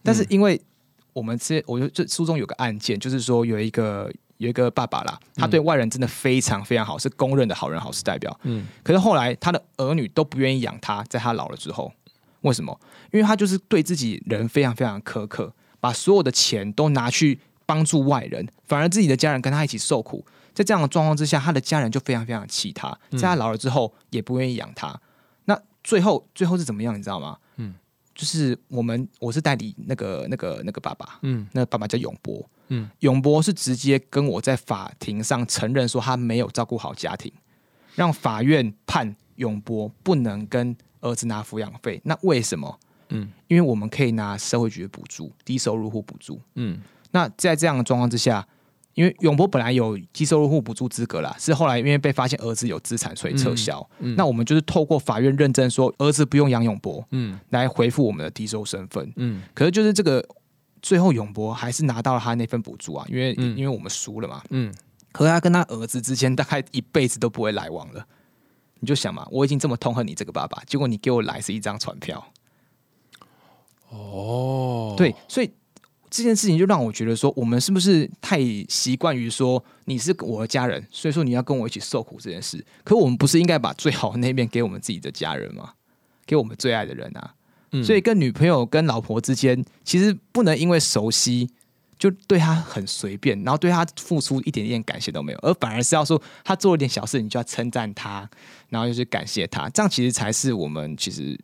[0.05, 0.61] 但是因为
[1.15, 8.39] 我们这，我就这书中有个案件，就是说有一个有一个爸爸啦，他对外人真的非常非常好，是公认的好人好事代表。
[8.43, 11.91] 嗯可是后来他的儿女都不愿意养他，在他老了之后，
[12.43, 12.79] 为什么？
[13.13, 20.27] 因为他就是对自己人非常非常苛刻，把所有的钱都拿去帮助外人，反而自己的家人跟他一起受苦。
[20.53, 25.01] 在这样的状况之下，他的家人就非常非常气他，在他老了之后也不愿意养他。
[25.47, 26.97] 那最后最后是怎么样？
[26.97, 27.39] 你知道吗？
[28.15, 37.33] 就是我们我是代理那个那个那个爸爸，嗯那爸爸叫永波，嗯嗯，永波是直接跟我在法庭上承认说他没有照顾好家庭，
[37.95, 42.01] 让法院判永波不能跟儿子拿抚养费。
[42.05, 42.79] 那为什么？
[43.11, 46.41] 嗯因为我们可以拿社会局的补助、低收入户补助。
[46.55, 48.47] 嗯那在这样的状况之下，
[48.95, 53.87] 因为永博本来有低收入户补助资格啦，是后来因为被发现儿子有资产，所以撤销。
[53.99, 59.13] 嗯那我们就是透过法院认证说儿子不用养永博，嗯来回复我们的低收身份。
[59.17, 60.25] 嗯可是就是这个
[60.81, 64.43] 最后永博还是拿到了他那份补助啊，因为、嗯因为我们输了嘛。
[64.51, 64.73] 嗯，
[65.13, 68.07] 可是他跟他儿子之间大概一辈子都不会来往了。
[68.81, 72.23] 你就想嘛，我已经这么痛恨你这个爸爸，结果你给我来是一张船票。
[73.89, 75.51] 哦，对，所以
[76.17, 78.39] 这件事情就让我觉得说，我们是不是太
[78.69, 82.65] 习惯于说你是我的家人，所以说你要跟我一起受苦这件事？
[82.85, 85.73] 可我们不是应该把最好的那面给我们自己的家人吗？
[86.25, 87.35] 给我们最爱的人啊！
[87.83, 91.51] 所以跟女朋友、跟老婆之间，其实不能因为熟悉
[91.99, 98.31] 就对她很随便，然后对她付出一点点感谢都没有，而反而是要说她做了点小事，你就要称赞她，
[98.69, 101.37] 然后就是感谢她，这样其实才是我们其实。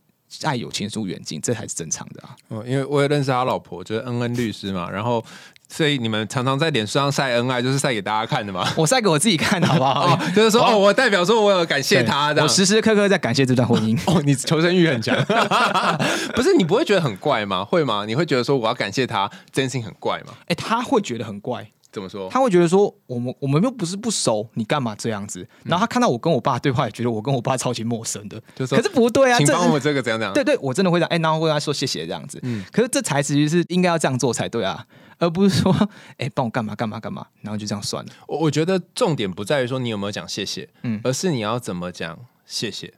[0.45, 2.37] 爱有情疏远近，这才是正常的啊！
[2.49, 5.25] 哦，因为我也认识他老婆，就是恩恩律师嘛，然后
[5.69, 8.67] 所以你们常常在脸书上晒恩爱，就是晒给大家看的嘛。
[8.77, 10.17] 我晒给我自己看，好不好？
[10.35, 13.99] 就是说，哦，我代表说我有感谢他，我时时刻刻在感谢这段婚姻。
[14.07, 15.17] 哦，你求生欲很强，
[16.35, 16.55] 不是？
[16.55, 17.65] 你不会觉得很怪吗？
[17.65, 18.05] 会吗？
[18.07, 20.35] 你会觉得说我要感谢他，真心很怪吗？
[20.47, 21.67] 哎，他会觉得很怪。
[21.93, 22.29] 怎么说？
[22.31, 25.47] 他会觉得说，我们我们又不是不熟，你干嘛这样子？
[25.65, 28.41] 然后他看到我跟我爸对话，也觉得我跟我爸超级陌生的。
[28.55, 30.33] 就是，可是不对啊，请帮我这个怎样怎样？
[30.33, 31.09] 对对，我真的会这样。
[31.09, 32.39] 哎，然后会跟他说谢谢这样子。
[32.43, 34.87] 嗯，可是这才其实是应该要这样做才对啊，
[35.19, 35.75] 而不是说，
[36.19, 38.13] 哎，帮我干嘛干嘛干嘛，然后就这样算了。
[38.29, 42.93] 我我觉得重点不在于说你有没有讲谢谢，嗯，而是你要怎么讲谢谢，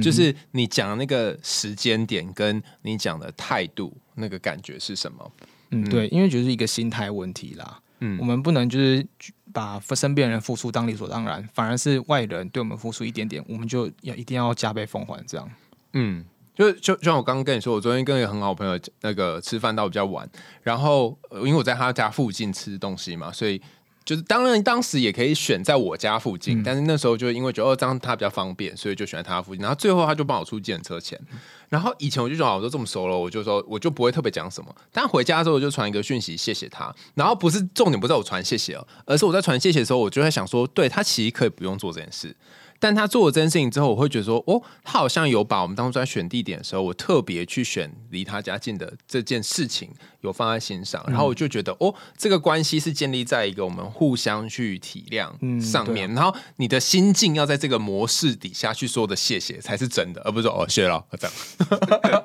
[0.00, 5.32] 就是你讲那个时间点跟你讲的态度那个感觉是什么？
[5.70, 7.80] 嗯，对，因为就是一个心态问题啦。
[8.00, 9.06] 嗯，我们不能就是
[9.52, 15.22] 把身边人付出当理所当然，反而是外人对我们付出一点点，我们就要一定要加倍奉还。
[15.26, 15.50] 这样，
[15.92, 16.24] 嗯，
[16.54, 20.28] 就就就像我刚刚跟你说，我昨天跟一个很好朋友那个吃饭到比较晚，
[20.62, 23.60] 然后因为我在他家附近吃东西嘛，所以。
[24.06, 29.60] 就是当然，当时也可以选在我家附近，但是那时候就因为觉得哦这样他比较方便，所以就选在他附近。
[29.60, 31.20] 然后最后他就帮我出检车钱。
[31.68, 34.72] 然后以前我就觉得我都这么熟了，我就说我就不会特别讲什么。
[34.92, 36.94] 但回家之后我就传一个讯息谢谢他。
[37.14, 42.32] 然后不是重点不在我传谢谢哦，而是我在传谢谢的时候，我就在想说，对他其实可以不用做这件事。
[42.78, 61.36] 但他做了这件事情之后，我会觉得说，哦，他好像有把我们当初在选地点的时候，我特别去选离他家近的这件事情有放在心上，然后我就觉得，哦，这个关系是建立在一个我们互相去体谅上面，然后你的心境要在这个模式底下去说的谢谢才是真的，而不是说哦谢了这样。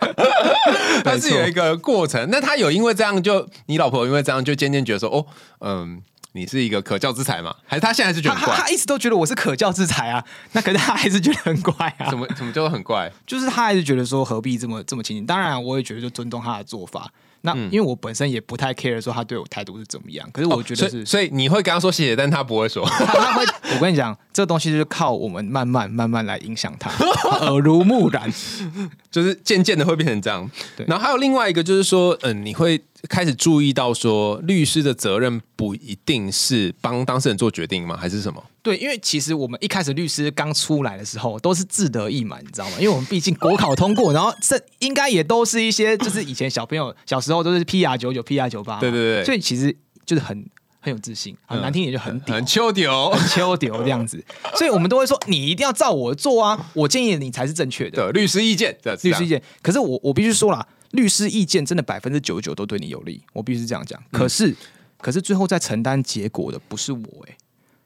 [1.03, 5.25] 但是有一个过程，那他有因为这样就你老婆因为这样就渐渐觉得说，哦，
[5.59, 6.01] 嗯。
[6.33, 7.55] 你是一个可教之才吗？
[7.65, 8.55] 还是他现在是觉得很怪？
[8.55, 10.23] 他一直都觉得我是可教之才啊，
[10.53, 12.07] 那可是他还是觉得很怪啊。
[12.11, 13.11] 什么什么叫做很怪？
[13.27, 15.25] 就是他还是觉得说何必这么这么亲近？
[15.25, 17.11] 当然，我也觉得就尊重他的做法。
[17.41, 22.85] 那因为我本身也不太 care 说他对我态度是怎么样，可是我觉得是，所以你会跟他说谢谢，但他不会说。
[22.87, 23.43] 他会，
[23.75, 26.91] 我跟你讲，这个东西就是靠我们慢慢慢慢来影响他，
[27.45, 28.31] 耳濡目染，
[29.11, 30.49] 就是渐渐的会变成这样。
[30.77, 32.81] 对，然后还有另外一个就是说，嗯，你会。
[33.09, 37.97] 开始注意到说，律师的责任不一定是帮当事人做决定吗？
[37.97, 38.43] 还是什么？
[38.63, 42.75] 对，因为其实我们一开始律师刚出来的时候，都是志得意满，你知道吗？
[42.77, 50.45] 因为我们毕竟国考通过，然后这应该也都是一些，就是以前小朋友小时候都是 P R 九九 P R 九八，对对对，所以其实就是很
[50.79, 54.23] 很有自信，很难听点就很很秋丢很秋丢这样子，
[54.55, 58.11] 所以我们都会说，你一定要照我做啊，我建议你才是正确的。
[58.11, 60.67] 律师意见，律师意见，可是我我必须说了。
[60.91, 63.97] 律师意见真的百分之九十九都对你有利，我必须是这样讲。
[64.11, 64.53] 可是，
[64.97, 67.37] 可是最后在承担结果的不是我，哎，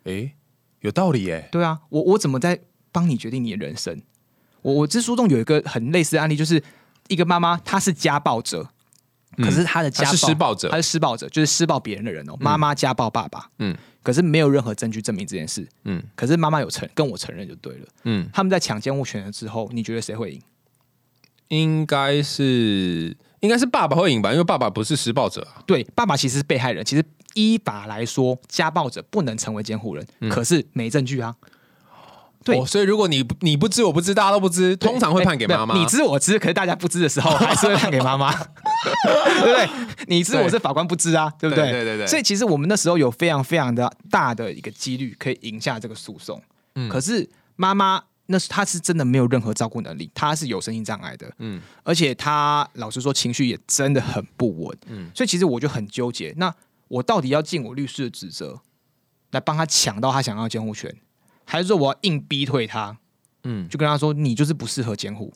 [0.05, 0.33] 哎，
[0.85, 2.59] 有道理，耶，对啊，我我怎么在
[2.91, 3.99] 帮你决定你的人生？
[4.61, 6.61] 我我这书中有一个很类似的案例，就是
[7.07, 8.69] 一个妈妈，她是家暴者，
[9.37, 12.37] 可是她的家是施暴者，她是施暴者，就是施暴别人的人哦。
[12.39, 20.41] 妈妈家暴爸爸，嗯，可是没有任何证据证明这件事，嗯，可是妈妈有承跟我承认就对了，嗯，他们在抢监护权了之后，你觉得谁会赢？
[21.47, 23.15] 应该是
[23.45, 25.61] 应该是爸爸会赢吧，因为爸爸不是施暴者啊。
[25.65, 26.83] 对，爸爸其实是被害人。
[26.83, 31.35] 其实依法来说，家暴者不能成为监护人，可是没证据啊。
[32.43, 35.75] 对，所以如果你你不知，我不知，大家都不知，通常会判给妈妈。
[35.75, 39.69] 你知我知，可是大家不知的时候，还是会判给妈妈， 对不对？
[40.07, 41.71] 你知我是法官不知啊，对不对？
[41.71, 42.07] 对对对。
[42.07, 46.41] 所以其实我们那时候有非常非常的大的一个几率可以赢下这个诉讼。
[46.75, 48.03] 嗯，可是妈妈。
[48.27, 56.53] 那是他是真的没有任何照顾能力，他是有身心障碍的，嗯，而且他老实说情绪也真的很不稳，嗯，所以其实我就很纠结，那
[56.87, 58.61] 我到底要尽我律师的职责
[59.31, 60.95] 来帮他抢到他想要监护权，
[61.45, 62.97] 还是说我要硬逼退他？
[63.43, 65.31] 嗯，就跟他说你就是不适合监护。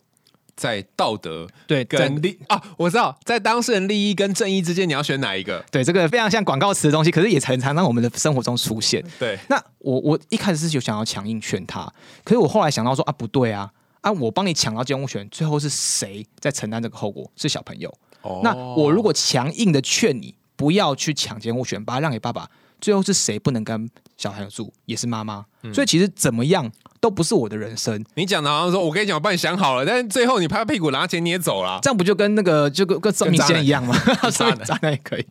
[0.60, 5.64] 在道德对跟利啊，我知道在当事人利益跟正义之间，你要选哪一个？
[5.70, 9.02] 对，这个非常像广告词的东西，可是也常常在我们的生活中出现。
[9.18, 11.90] 对，那我我一开始是有想要强硬劝他，
[12.22, 17.32] 可是我后来想到说啊，不对啊，啊，我帮你抢到监护权，最后是谁在承担这个后果？
[17.36, 17.90] 是小朋友。
[18.20, 22.46] 哦，那我如果强硬的劝你不要去抢监护权，把它让给爸爸，
[22.82, 23.88] 最后是谁不能跟
[24.18, 24.70] 小孩住？
[24.84, 25.46] 也是妈妈。
[25.72, 28.04] 所以其实怎么样都不是我的人生。
[28.14, 33.96] 你讲的好像说，我跟你讲，我帮你想好了，但是最后你拍屁股拿钱你也走了，这样不就跟那个就跟跟张明先一样吗？
[34.30, 35.26] 渣男渣男也可以。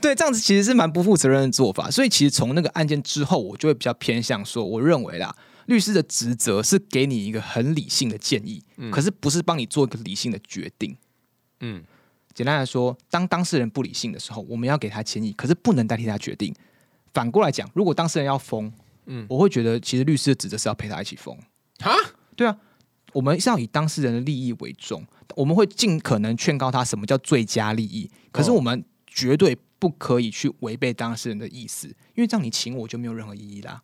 [0.00, 1.90] 对，这样子其实是蛮不负责任的做法。
[1.90, 5.34] 所以其实从那个案件之后，我就会比较偏向说，我认为啦，
[5.66, 10.96] 律师的职责是给你一个很理性的建议，可是不是帮你做一个理性的决定。
[11.60, 11.82] 嗯，
[12.32, 16.54] 简单来说，当当事人不理性的时候，我们要给他建议，可是不能代替他决定。
[17.12, 18.72] 反过来讲，如果当事人要疯，
[19.06, 21.36] 嗯，我会觉得其实律师的职责是要陪他一起疯。
[21.80, 21.92] 哈，
[22.36, 22.56] 对啊，
[23.12, 25.04] 我们是要以当事人的利益为重，
[25.36, 33.82] 我们会尽可能劝告他什么叫最佳利益，可是我们绝对不可以去违背当事人的意思，因为这样你请我就没有任何意义啦。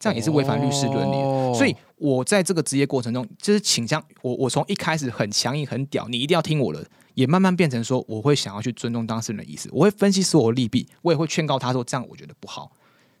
[0.00, 12.70] 这样也是违反律师伦理所以我在这个职业过程中，就是倾向我，我从一开始很强硬、很屌，你一定要听我的，也慢慢变成说，我会想要去尊重当事人的意思，我会分析所有利弊，我也会劝告他说，这样我觉得不好。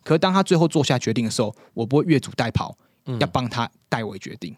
[0.04, 2.74] 可是当他最后做下决定的时候，我不会越俎代庖，
[3.20, 4.56] 要帮他代为决定。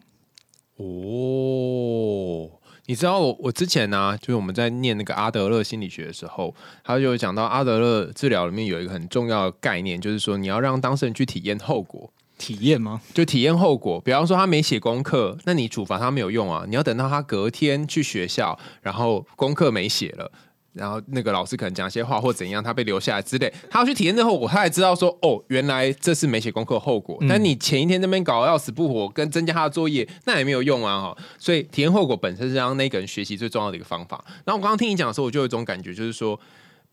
[0.77, 2.51] 哦，
[2.87, 12.13] 你知道我我之前呢、就是我们在念那个阿德勒心理学的时候，他就有讲到阿德勒治疗里面有一个很重要的概念，就是说你要让当事人去体验后果。
[12.39, 13.03] 体验吗？
[13.13, 20.33] 就体验后果，比方说他没写功课，那你处罚他没有用啊，你要等到他隔天去学校，然后功课没写了。
[20.73, 27.19] 然后那个老师可能讲一些话或怎样，他被留下来之类，他要去体验这后果，他才知道说哦，原来这是没写功课的后果。
[27.29, 31.17] 但你前一天那边搞得要死不活，跟增加他的作业，那也没有用啊哈。
[31.39, 34.25] 所以体验后果本身是让那个人学习最重要的一个方法。
[34.45, 36.39] 然后我刚刚听你讲的时候，我就有一种感觉，就是说，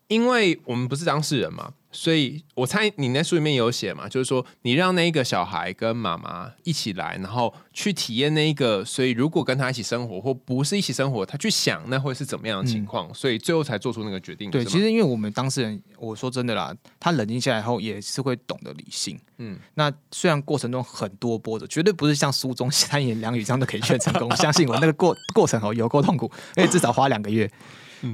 [0.08, 14.50] 因为我们不是当事人嘛，所以我猜你那书里面有写嘛，就是说你让那一个小孩跟妈妈一起来，然后去体验那一个，所以如果跟他一起生活或不是一起生活，他去想那会是怎么样的情况，所以最后才做出那个决定。
[14.50, 19.20] 对，其实因为我们当事人，我说真的啦，他冷静下来后也是会懂得理性。
[19.40, 24.34] 嗯，那虽然过程中很多波折，绝对不是像书中三言两语这样都可以劝成功。
[24.38, 27.52] 相信我，那个过过程哦有够痛苦，而且至少花两个月。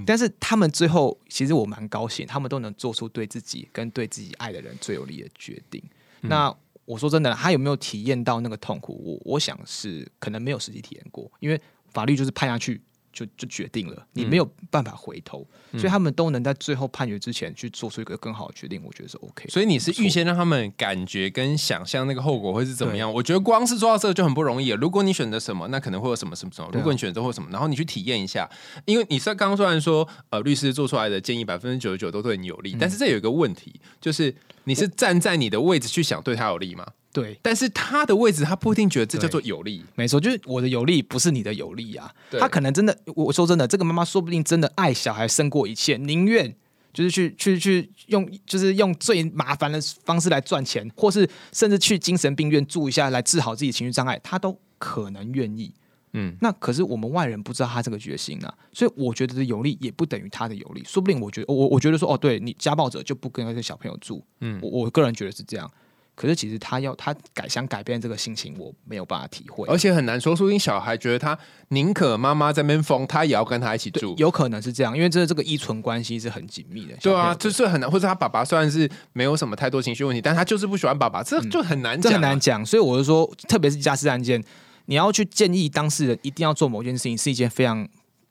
[0.06, 5.82] 但是他们最后，其实我蛮高兴，他们都能做出对自己跟对自己爱的人最有利的决定。
[6.22, 6.54] 那
[6.86, 9.02] 我说真的，他有没有体验到那个痛苦？
[9.04, 11.60] 我我想是可能没有实际体验过，因为
[11.92, 12.82] 法律就是判下去
[13.14, 19.47] 就就决定了，你没有办法回头，所以他们都能在最后判决之前去做出一个更好的决定，我觉得是 OK。
[19.47, 23.11] 所以你是预先让他们感觉跟想象那个后果会是怎么样？
[23.14, 24.78] 我觉得光是做到这个就很不容易了。
[24.78, 28.49] 如果你选择什么，那可能会有什么什么什么；如果你选择或什么，然后你去体验一下，
[28.86, 34.34] 因为你是刚刚虽然说呃律师做出来的建议百分之九十九都对你有嗯利，但是这有一个问题，就是
[34.64, 36.88] 你是站在你的位置去想对他有利吗？
[37.14, 39.86] 对，但是他的位置他不一定觉得这叫做有利。
[39.93, 42.11] 没错，就是我的有利不是你的有利啊。
[42.32, 46.53] 对他可能真的，我我说真的，这个妈妈说不定真的爱小孩胜过一切，宁愿
[46.91, 55.72] 就是去去去用，就是用最麻烦的方式来赚钱，或是甚至去精神病院住一下来治好自己情绪障碍，他都可能愿意。
[56.16, 65.72] 嗯，那可是我们外人不知道他这个决心啊，所以我觉得的有利也不等于他的有利，说不定我觉得我我觉得说哦，对你家暴者就不跟那些小朋友住，嗯，我我个人觉得是这样。
[66.16, 69.68] 可是其实他要他改想改变这个心情，我没有办法体会。
[69.68, 71.38] 而且很难说，说不定小孩觉得他
[71.70, 74.14] 宁可妈妈在那边疯，他也要跟他一起住。
[74.18, 76.95] 有可能是这样，因为这这个依存关系是很紧密的。
[76.97, 84.43] 对啊，就是很难，或者他爸爸虽然是没有什么太多情绪问题，但他就是不喜欢爸爸，这就很难嗯这很难讲，所以我就说，特别是家事案件，
[84.86, 87.88] 你要去建议当事人一定要做某件事情，是一件非常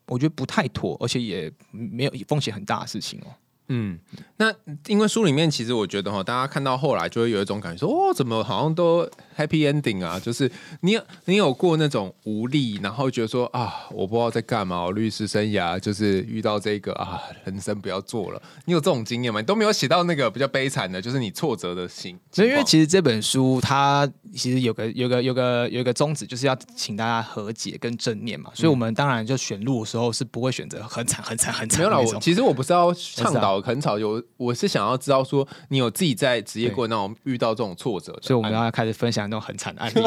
[0.07, 3.35] 我觉得不太妥，而且也没有风险很大的事情哦。
[3.69, 3.99] 嗯，
[4.37, 4.53] 那
[4.87, 10.19] 因为书里面其实我觉得哈，大家看到后来就会有一种感觉说，哦，怎么好像都 happy ending 啊？
[10.19, 18.43] 就是你有你有过那种无力，然后觉得说啊，我不知道在干嘛，我律师生涯就是遇到这个啊，人生不要做了。
[18.65, 19.41] 你有这种经验吗？
[19.41, 22.19] 你都没有写到那个比较悲惨的，就是你挫折的心。
[22.31, 28.51] 所以，因为其实这本书它其实有个有个有个有一个宗旨，就是要请大家和解跟正念嘛。
[28.55, 31.99] 所以我们当然就选路的时候是不会选择很惨很惨很惨没有啦。
[31.99, 40.01] 我其实我不是要倡导很吵，有我是想要知道说，你有自己在职业过程当中遇到这种挫折所以我们要开始分享那种很惨的案例。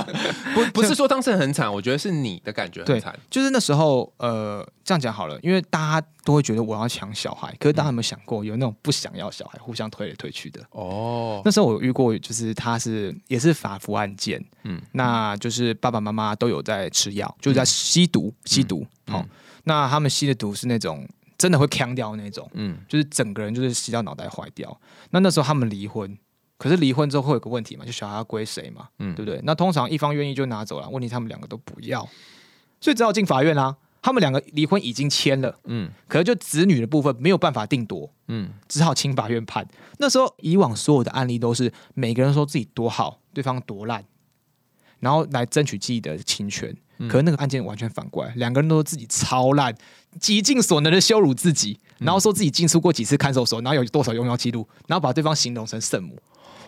[0.54, 10.60] 不不是说当事人很惨，我觉得是你的感觉很惨。，就是那时候，呃，这样讲好了，因为大家都会觉得我要抢小孩，可是大家有没有想过，有那种不想要小孩，互相推来推去的？
[10.70, 19.26] 哦，那时候我遇过，就是他是也是法服案件，嗯嗯，那就是爸爸妈妈都有在吃药，就是在吸毒，吸毒，嗯好、
[19.64, 21.06] 那他们吸的毒是那种
[21.38, 24.80] 真的会呛掉那种，嗯就是整个人就是吸到脑袋坏掉。
[25.10, 26.16] 那那时候他们离婚，
[26.62, 29.40] 可是离婚之后会有个问题嘛，就小孩要归谁嘛，嗯对不对？
[29.42, 32.08] 那通常一方愿意就拿走了，问题他们两个都不要，
[32.80, 39.66] 所以只好进法院啦、他们两个离婚已经签了，嗯可是就子女的部分没有办法定夺，嗯只好请法院判。
[39.98, 44.04] 那时候以往所有的案例都是每个人说自己多好，对方多烂。
[45.00, 46.72] 然后来争取自己的侵权。
[47.08, 49.74] 可是那个案件完全反过来，两个人都说自己超烂，
[50.20, 56.16] 极尽所能的羞辱自己，然后说自己进出过几次看守所，然后有多少用药记录，然后把对方形容成圣母。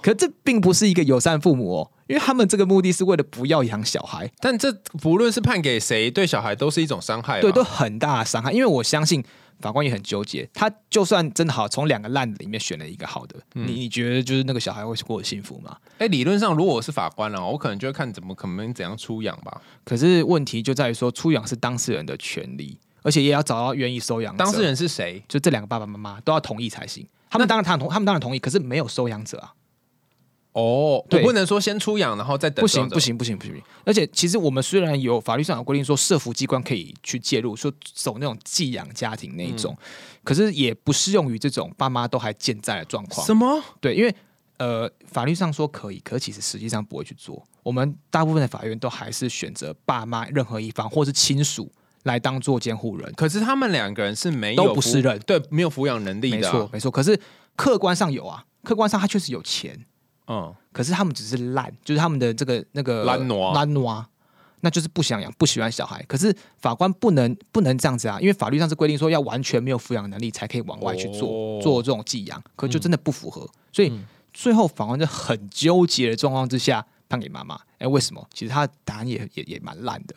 [0.05, 8.53] 可这并不是一个友善父母哦，因为他们这个目的是为了不要养小孩，但这不论是判给谁，对小孩都是一种伤害，对，都很大的伤害。
[8.53, 9.25] 因为我相信
[9.61, 15.75] 法官也很纠结，他就算真的好，从两个烂的里面选了一个好的，你你觉得就是那个小孩会过得幸福吗？
[15.97, 19.63] 哎，理论上如果我是法官了，我可能就会看怎么可能怎样出养吧。
[19.87, 24.37] 可是问题就在于说，出养是当事人的权利，而且也要找到愿意收养。
[24.37, 25.25] 当事人是谁？
[25.27, 27.09] 就这两个爸爸妈妈都要同意才行。
[27.31, 29.55] 他们当然他同，他们当然同意，可是没有收养者啊。
[30.55, 32.63] 哦，我不能说先出养，然后再等。
[32.63, 33.61] 不行，不行，不行，不行。
[33.85, 39.77] 而且，其实我们虽然有法律上有规定说，社福机关可以去介入，说走那种寄养家庭那一种，
[40.23, 43.27] 可是也不适用于这种爸妈都还健在的状况。
[43.27, 43.61] 什么？
[43.81, 44.15] 对，因为
[44.59, 47.45] 呃，法律上说可以，可其实实际上不会去做。
[47.65, 51.69] 我们大部分的法院都还是选择爸妈任何一方或是亲属
[52.05, 53.13] 来当做监护人。
[53.17, 56.37] 可是他们两个人是没有都不是人，对，没有抚养能力的。
[56.37, 56.89] 没错，没错。
[56.93, 57.19] 可是
[57.57, 59.85] 客观上有啊，客观上他确实有钱。
[60.27, 64.07] 嗯，可是他们只是烂，就是他们的这个那个烂挪烂挪，
[64.61, 66.03] 那就是不想养，不喜欢小孩。
[66.09, 73.47] 可是法官不能不能这样子啊，因为法律上是规定说要完全没有抚养能力才可以往外去做做这种寄养，可就真的不符合。
[73.71, 73.93] 所以
[74.33, 77.61] 最后法官就很纠结的状况之下判给妈妈。
[77.79, 78.27] 哎，为什么？
[78.33, 80.15] 其实他的答案也也也蛮烂的。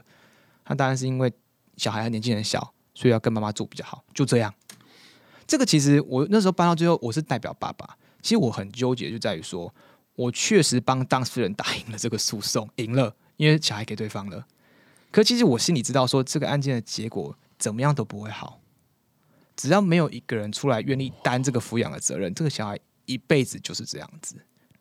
[0.64, 1.30] 他当然是因为
[1.76, 4.02] 小孩还年纪很小，所以要跟妈妈住比较好。
[4.14, 4.54] 就这样。
[5.46, 7.98] 这个其实我那时候搬到最后，我是代表爸爸。
[8.22, 9.74] 其实我很纠结，就在于说。
[10.18, 14.46] 我确实帮当事人打赢了这个诉讼，赢了，因为小孩给对方了。
[15.12, 18.60] 可其实我心里知道，说这个案件的结果怎么样都不会好。
[19.56, 24.36] 只要没有一个人出来愿意担这个抚养的责任，这个小孩一辈子就是这样子。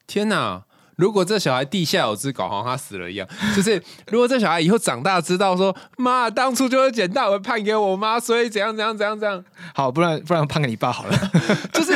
[0.06, 0.64] 天哪！
[0.96, 3.28] 如果这小孩地下有只狗，好像他死了一样。
[3.54, 9.44] 就是如果这小孩以后长大知道说，妈当初就是捡大文判给我妈，所以怎样怎样怎样怎样。
[9.74, 11.30] 好，不然不然判给你爸好了。
[11.70, 11.92] 就是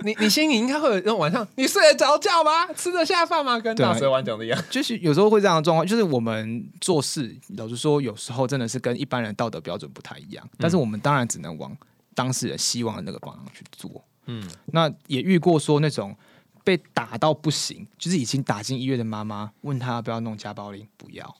[0.00, 2.72] 你你心里应该会有那种晚上你睡得着觉吗？
[2.74, 3.58] 吃得下饭吗？
[3.58, 4.64] 跟大蛇丸讲的一样。
[4.70, 5.86] 就是有时候会这样的状况。
[5.86, 10.48] 就是我们做事，老实说，有时候真的是跟一般人道德标准不太一样。
[10.58, 11.76] 但是我们当然只能往
[12.14, 14.04] 当事人希望的那个方向去做。
[14.26, 16.16] 嗯，那也遇过说那种。
[16.62, 21.34] 被打到不行，就是已经打进医院的妈妈问他要不要弄家暴令，不要。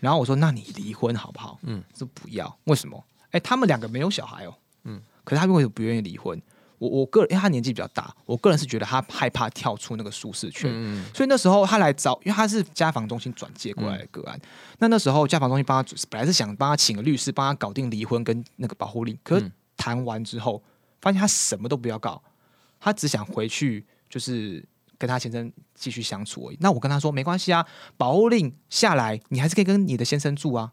[0.00, 2.58] 然后我说：“那你离婚好不好？”嗯，说不要。
[2.64, 3.04] 为什么？
[3.32, 4.54] 哎，他们两个没有小孩哦。
[4.84, 6.40] 嗯，可是他为什么不愿意离婚？
[6.88, 10.70] 我我个人，因为他年纪比较大，我个人是觉得他害怕跳出那个舒适圈。
[10.72, 14.38] 嗯，所以那时候他来找，因为他是家访中心转接过来的个案。
[14.78, 19.18] 那那时候家访中心帮他，本来是想帮他请个律师，帮他搞定离婚跟那个保护令。
[19.22, 20.62] 可是谈完之后，
[21.00, 22.22] 发现他什么都不要搞，
[22.78, 23.86] 他只想回去。
[24.06, 24.64] 就是
[24.96, 26.58] 跟他先生继续相处而已。
[26.60, 27.66] 那我跟他说没关系啊，
[27.96, 30.70] 保护令下来，你还是可以跟你的先生住啊。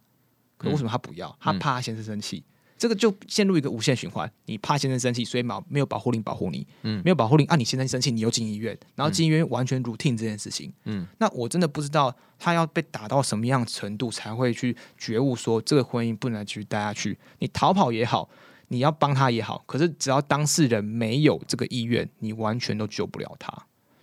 [0.60, 1.36] 可为什么他不要？
[1.40, 2.44] 他怕先生生气，
[2.82, 4.28] 这个就陷入一个无限循环。
[4.48, 6.66] 你怕先生生气，所以没没有保护令保护你。
[6.82, 10.74] 嗯，没有保护令啊，你先生生气，你又进医院，然后进医院完全 routine 这件事情。
[10.86, 17.20] 嗯，那我真的不知道他要被打到什么样程度才会去觉悟说这个婚姻不能继续待下去。
[17.38, 18.28] 你逃跑也好。
[18.70, 23.52] 你要帮他也好，可是只要当事人没有这个意愿，你完全都救不了他。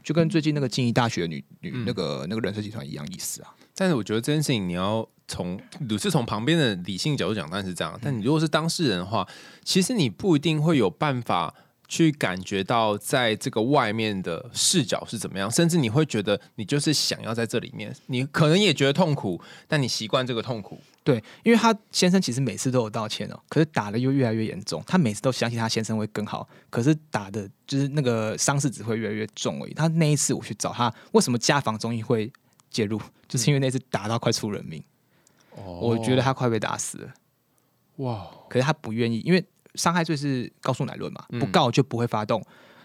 [0.02, 3.54] 就跟最近那个静宜大学女女那个那个人设集团一样意思啊。
[3.78, 7.96] 但是我觉得这件事情你要从你是从旁边的理性角度讲，当然是这样。
[8.02, 9.24] 但你如果是当事人的话，
[9.62, 11.54] 其实你不一定会有办法
[11.86, 20.80] 去感觉到在这个外面的视角是怎么样，甚至你会觉得你就是想要在这里面，你可能也觉得痛苦，但你习惯这个痛苦。
[21.04, 24.82] 对，因为他先生其实每次都有道歉哦，可是打的又越来越严重。
[24.86, 29.72] 他每次都相信他先生会更好，可是打的就是那个伤势只会越来越重而已。
[29.72, 32.30] 他那一次我去找他，为什么家访中医会
[32.70, 33.00] 介入？
[33.26, 34.82] 就是因为那次打到快出人命，
[35.50, 37.14] 哦，我觉得他快被打死了。
[37.96, 38.26] 哇！
[38.48, 39.44] 可是他不愿意，因为
[39.74, 42.42] 伤害罪是告诉乃论嘛，不告就不会发动。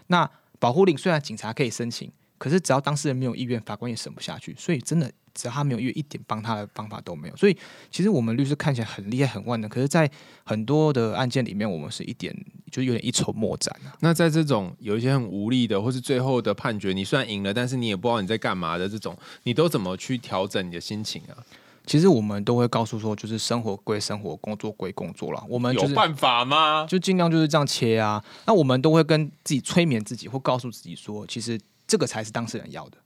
[0.08, 0.30] 那
[0.60, 2.12] 保护令虽然警察可以申请，
[2.44, 4.54] 可是只要当事人没有意愿，法官也审不下去。
[4.58, 5.10] 所以真的。
[5.36, 7.58] 只要他没有，意愿一点帮他的方法都没有，所以
[7.90, 10.08] 其实我们律师看起来很厉害、很万能，可是，在
[10.44, 12.32] 很多的案件里面，我们是一点
[12.70, 13.98] 就有点一筹莫展啊。
[14.02, 21.42] 那在这种有一些很无力的，或是最后的判决，你虽然赢了，但是你也不知道你在干嘛的这种，你都怎么去调整你的心情啊？
[21.88, 25.44] 其实我们都会告诉说，就是生活归生活，工作归工作了。
[25.50, 26.86] 我们有办法吗？
[26.88, 28.24] 就尽量就是这样切啊。
[28.46, 32.98] 那我们都会跟自己催眠自己，或告诉自己说，其实这个才是当事人要的。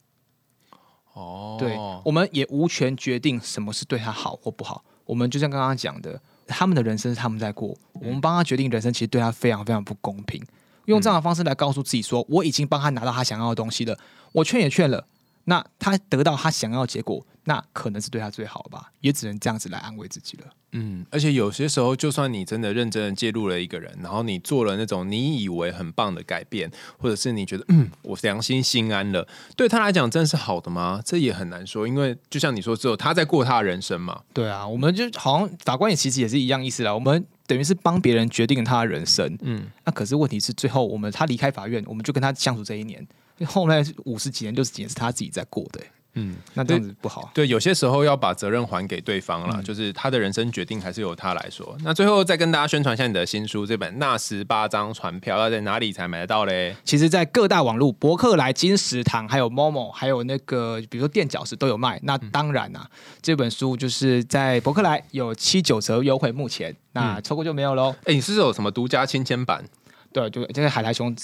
[1.14, 4.84] 哦，对，我们也无权决定什么是对他好或不好。
[5.04, 10.40] 我们就像刚刚讲的，他们的人生是他们在过，我们帮他决定人生，其实对他非常非常不公平。
[10.84, 13.98] 用这样的方式来告诉自己说，我已经帮他拿到他想要的东西了，
[14.32, 15.06] 我劝也劝了，
[15.44, 20.44] 那他得到他想要的结果，那可能是对他最好吧，也只能这样子来安慰自己了。
[20.72, 29.26] 嗯，而且有些时候，就算你真的认真的介入了一个人，然后你做了那种你以为很棒的改变，或者是你觉得嗯，我良心心安了，
[29.56, 31.00] 对他来讲真的是好的吗？
[31.02, 34.20] 这也很难说，因为就像你说，只有他在过他的人生嘛。
[34.34, 39.38] 对啊，我们就好像法官也其实也是一样意思啦，我们等于是帮别人决定他的人生。
[39.40, 43.08] 嗯，那可是问题是最后我们他离开法院，我们就跟他相处这一年，
[43.46, 45.80] 后来五十几年、六十几年是他自己在过的、
[46.14, 47.30] 嗯，那这样子不好。
[47.32, 51.76] 对，有些时候要把责任还给对方了，就是他的人生决定还是由他来说。
[51.84, 56.74] 那最后再跟大家宣传一下你的新书，这本《那十八张船票》要在哪里才买得到嘞？
[56.82, 62.00] 其实，在各大网络博客来、金石堂、还有 Momo，还有那个比如说垫脚石都有卖。
[62.02, 62.88] 那当然啊，
[63.22, 67.94] 这本书就是在博客来有七九折优惠，目前那错过就没有喽。
[68.04, 69.64] 哎，你是有什么独家亲签版？
[70.12, 71.14] 对，就这个海苔熊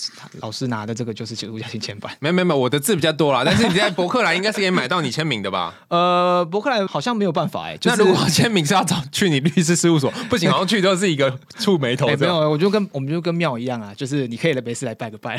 [0.41, 2.15] 老师拿的这个就是独家亲签版。
[2.21, 5.75] 没有没有没有，我的字比较多啦，但是你在博客来应该是可以买到你签名的吧？
[5.89, 7.79] 呃，博客来好像没有办法哎。
[7.85, 12.07] 那如果签名是要找去你律师事务所，不行，好像去都是一个触眉头。
[12.09, 15.37] 没有，我就跟我们就跟庙一样啊，就是你可以来没事来拜个拜。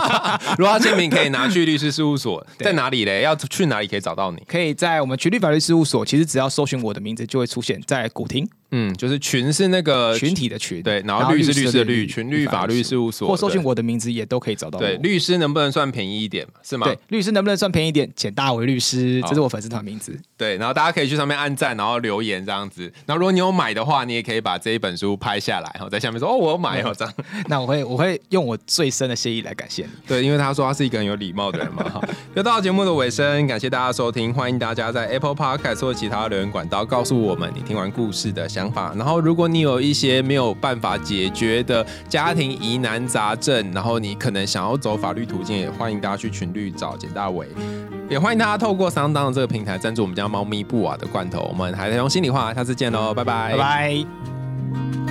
[0.56, 3.20] 如果要签名，可以拿去律师事务所， 在哪里嘞？
[3.22, 4.42] 要去哪里可以找到你？
[4.46, 8.48] 可以在我们群律法律事务所，其实只要搜寻我的名字，就会出现在古亭。
[8.70, 14.78] 嗯，就是群是那个群体的群，对，然后律是律师的律，群律法律事务所，或搜寻我的名字也都可以找到。
[14.78, 16.86] 对，律师能不能算便宜一点是吗？
[16.86, 18.10] 对，律师能不能算便宜一点？
[18.14, 20.18] 简大为律师，这是我粉丝团名字。
[20.36, 22.82] 对，然后大家可以去上面按赞，然后留言这样子。
[23.06, 27.14] 然后如果你有买的话，你也可以把这一本书拍下来，然后在下面说哦，我有买哦这样。
[27.48, 29.90] 那我会我会用我最深的谢意来感谢你。
[30.06, 31.82] 对，因为他说他是一个很有礼貌的人嘛。
[31.88, 32.00] 哈，
[32.34, 38.92] 又到节目的尾声，感谢大家收听，欢迎大家在 Apple Podcast 或其他留言管道告诉我们你听完故事的想法。
[38.96, 47.46] 然后如果你有一些没有办法解决的家庭疑难杂症，然后你可能想要走法律途径，也欢迎大家去群律找简大伟，
[48.08, 51.46] 也欢迎大家透过桑当的这个平台赞助我们家猫咪布瓦的罐头。
[51.48, 55.07] 我们还在用心里话，下次见喽，拜拜，拜拜。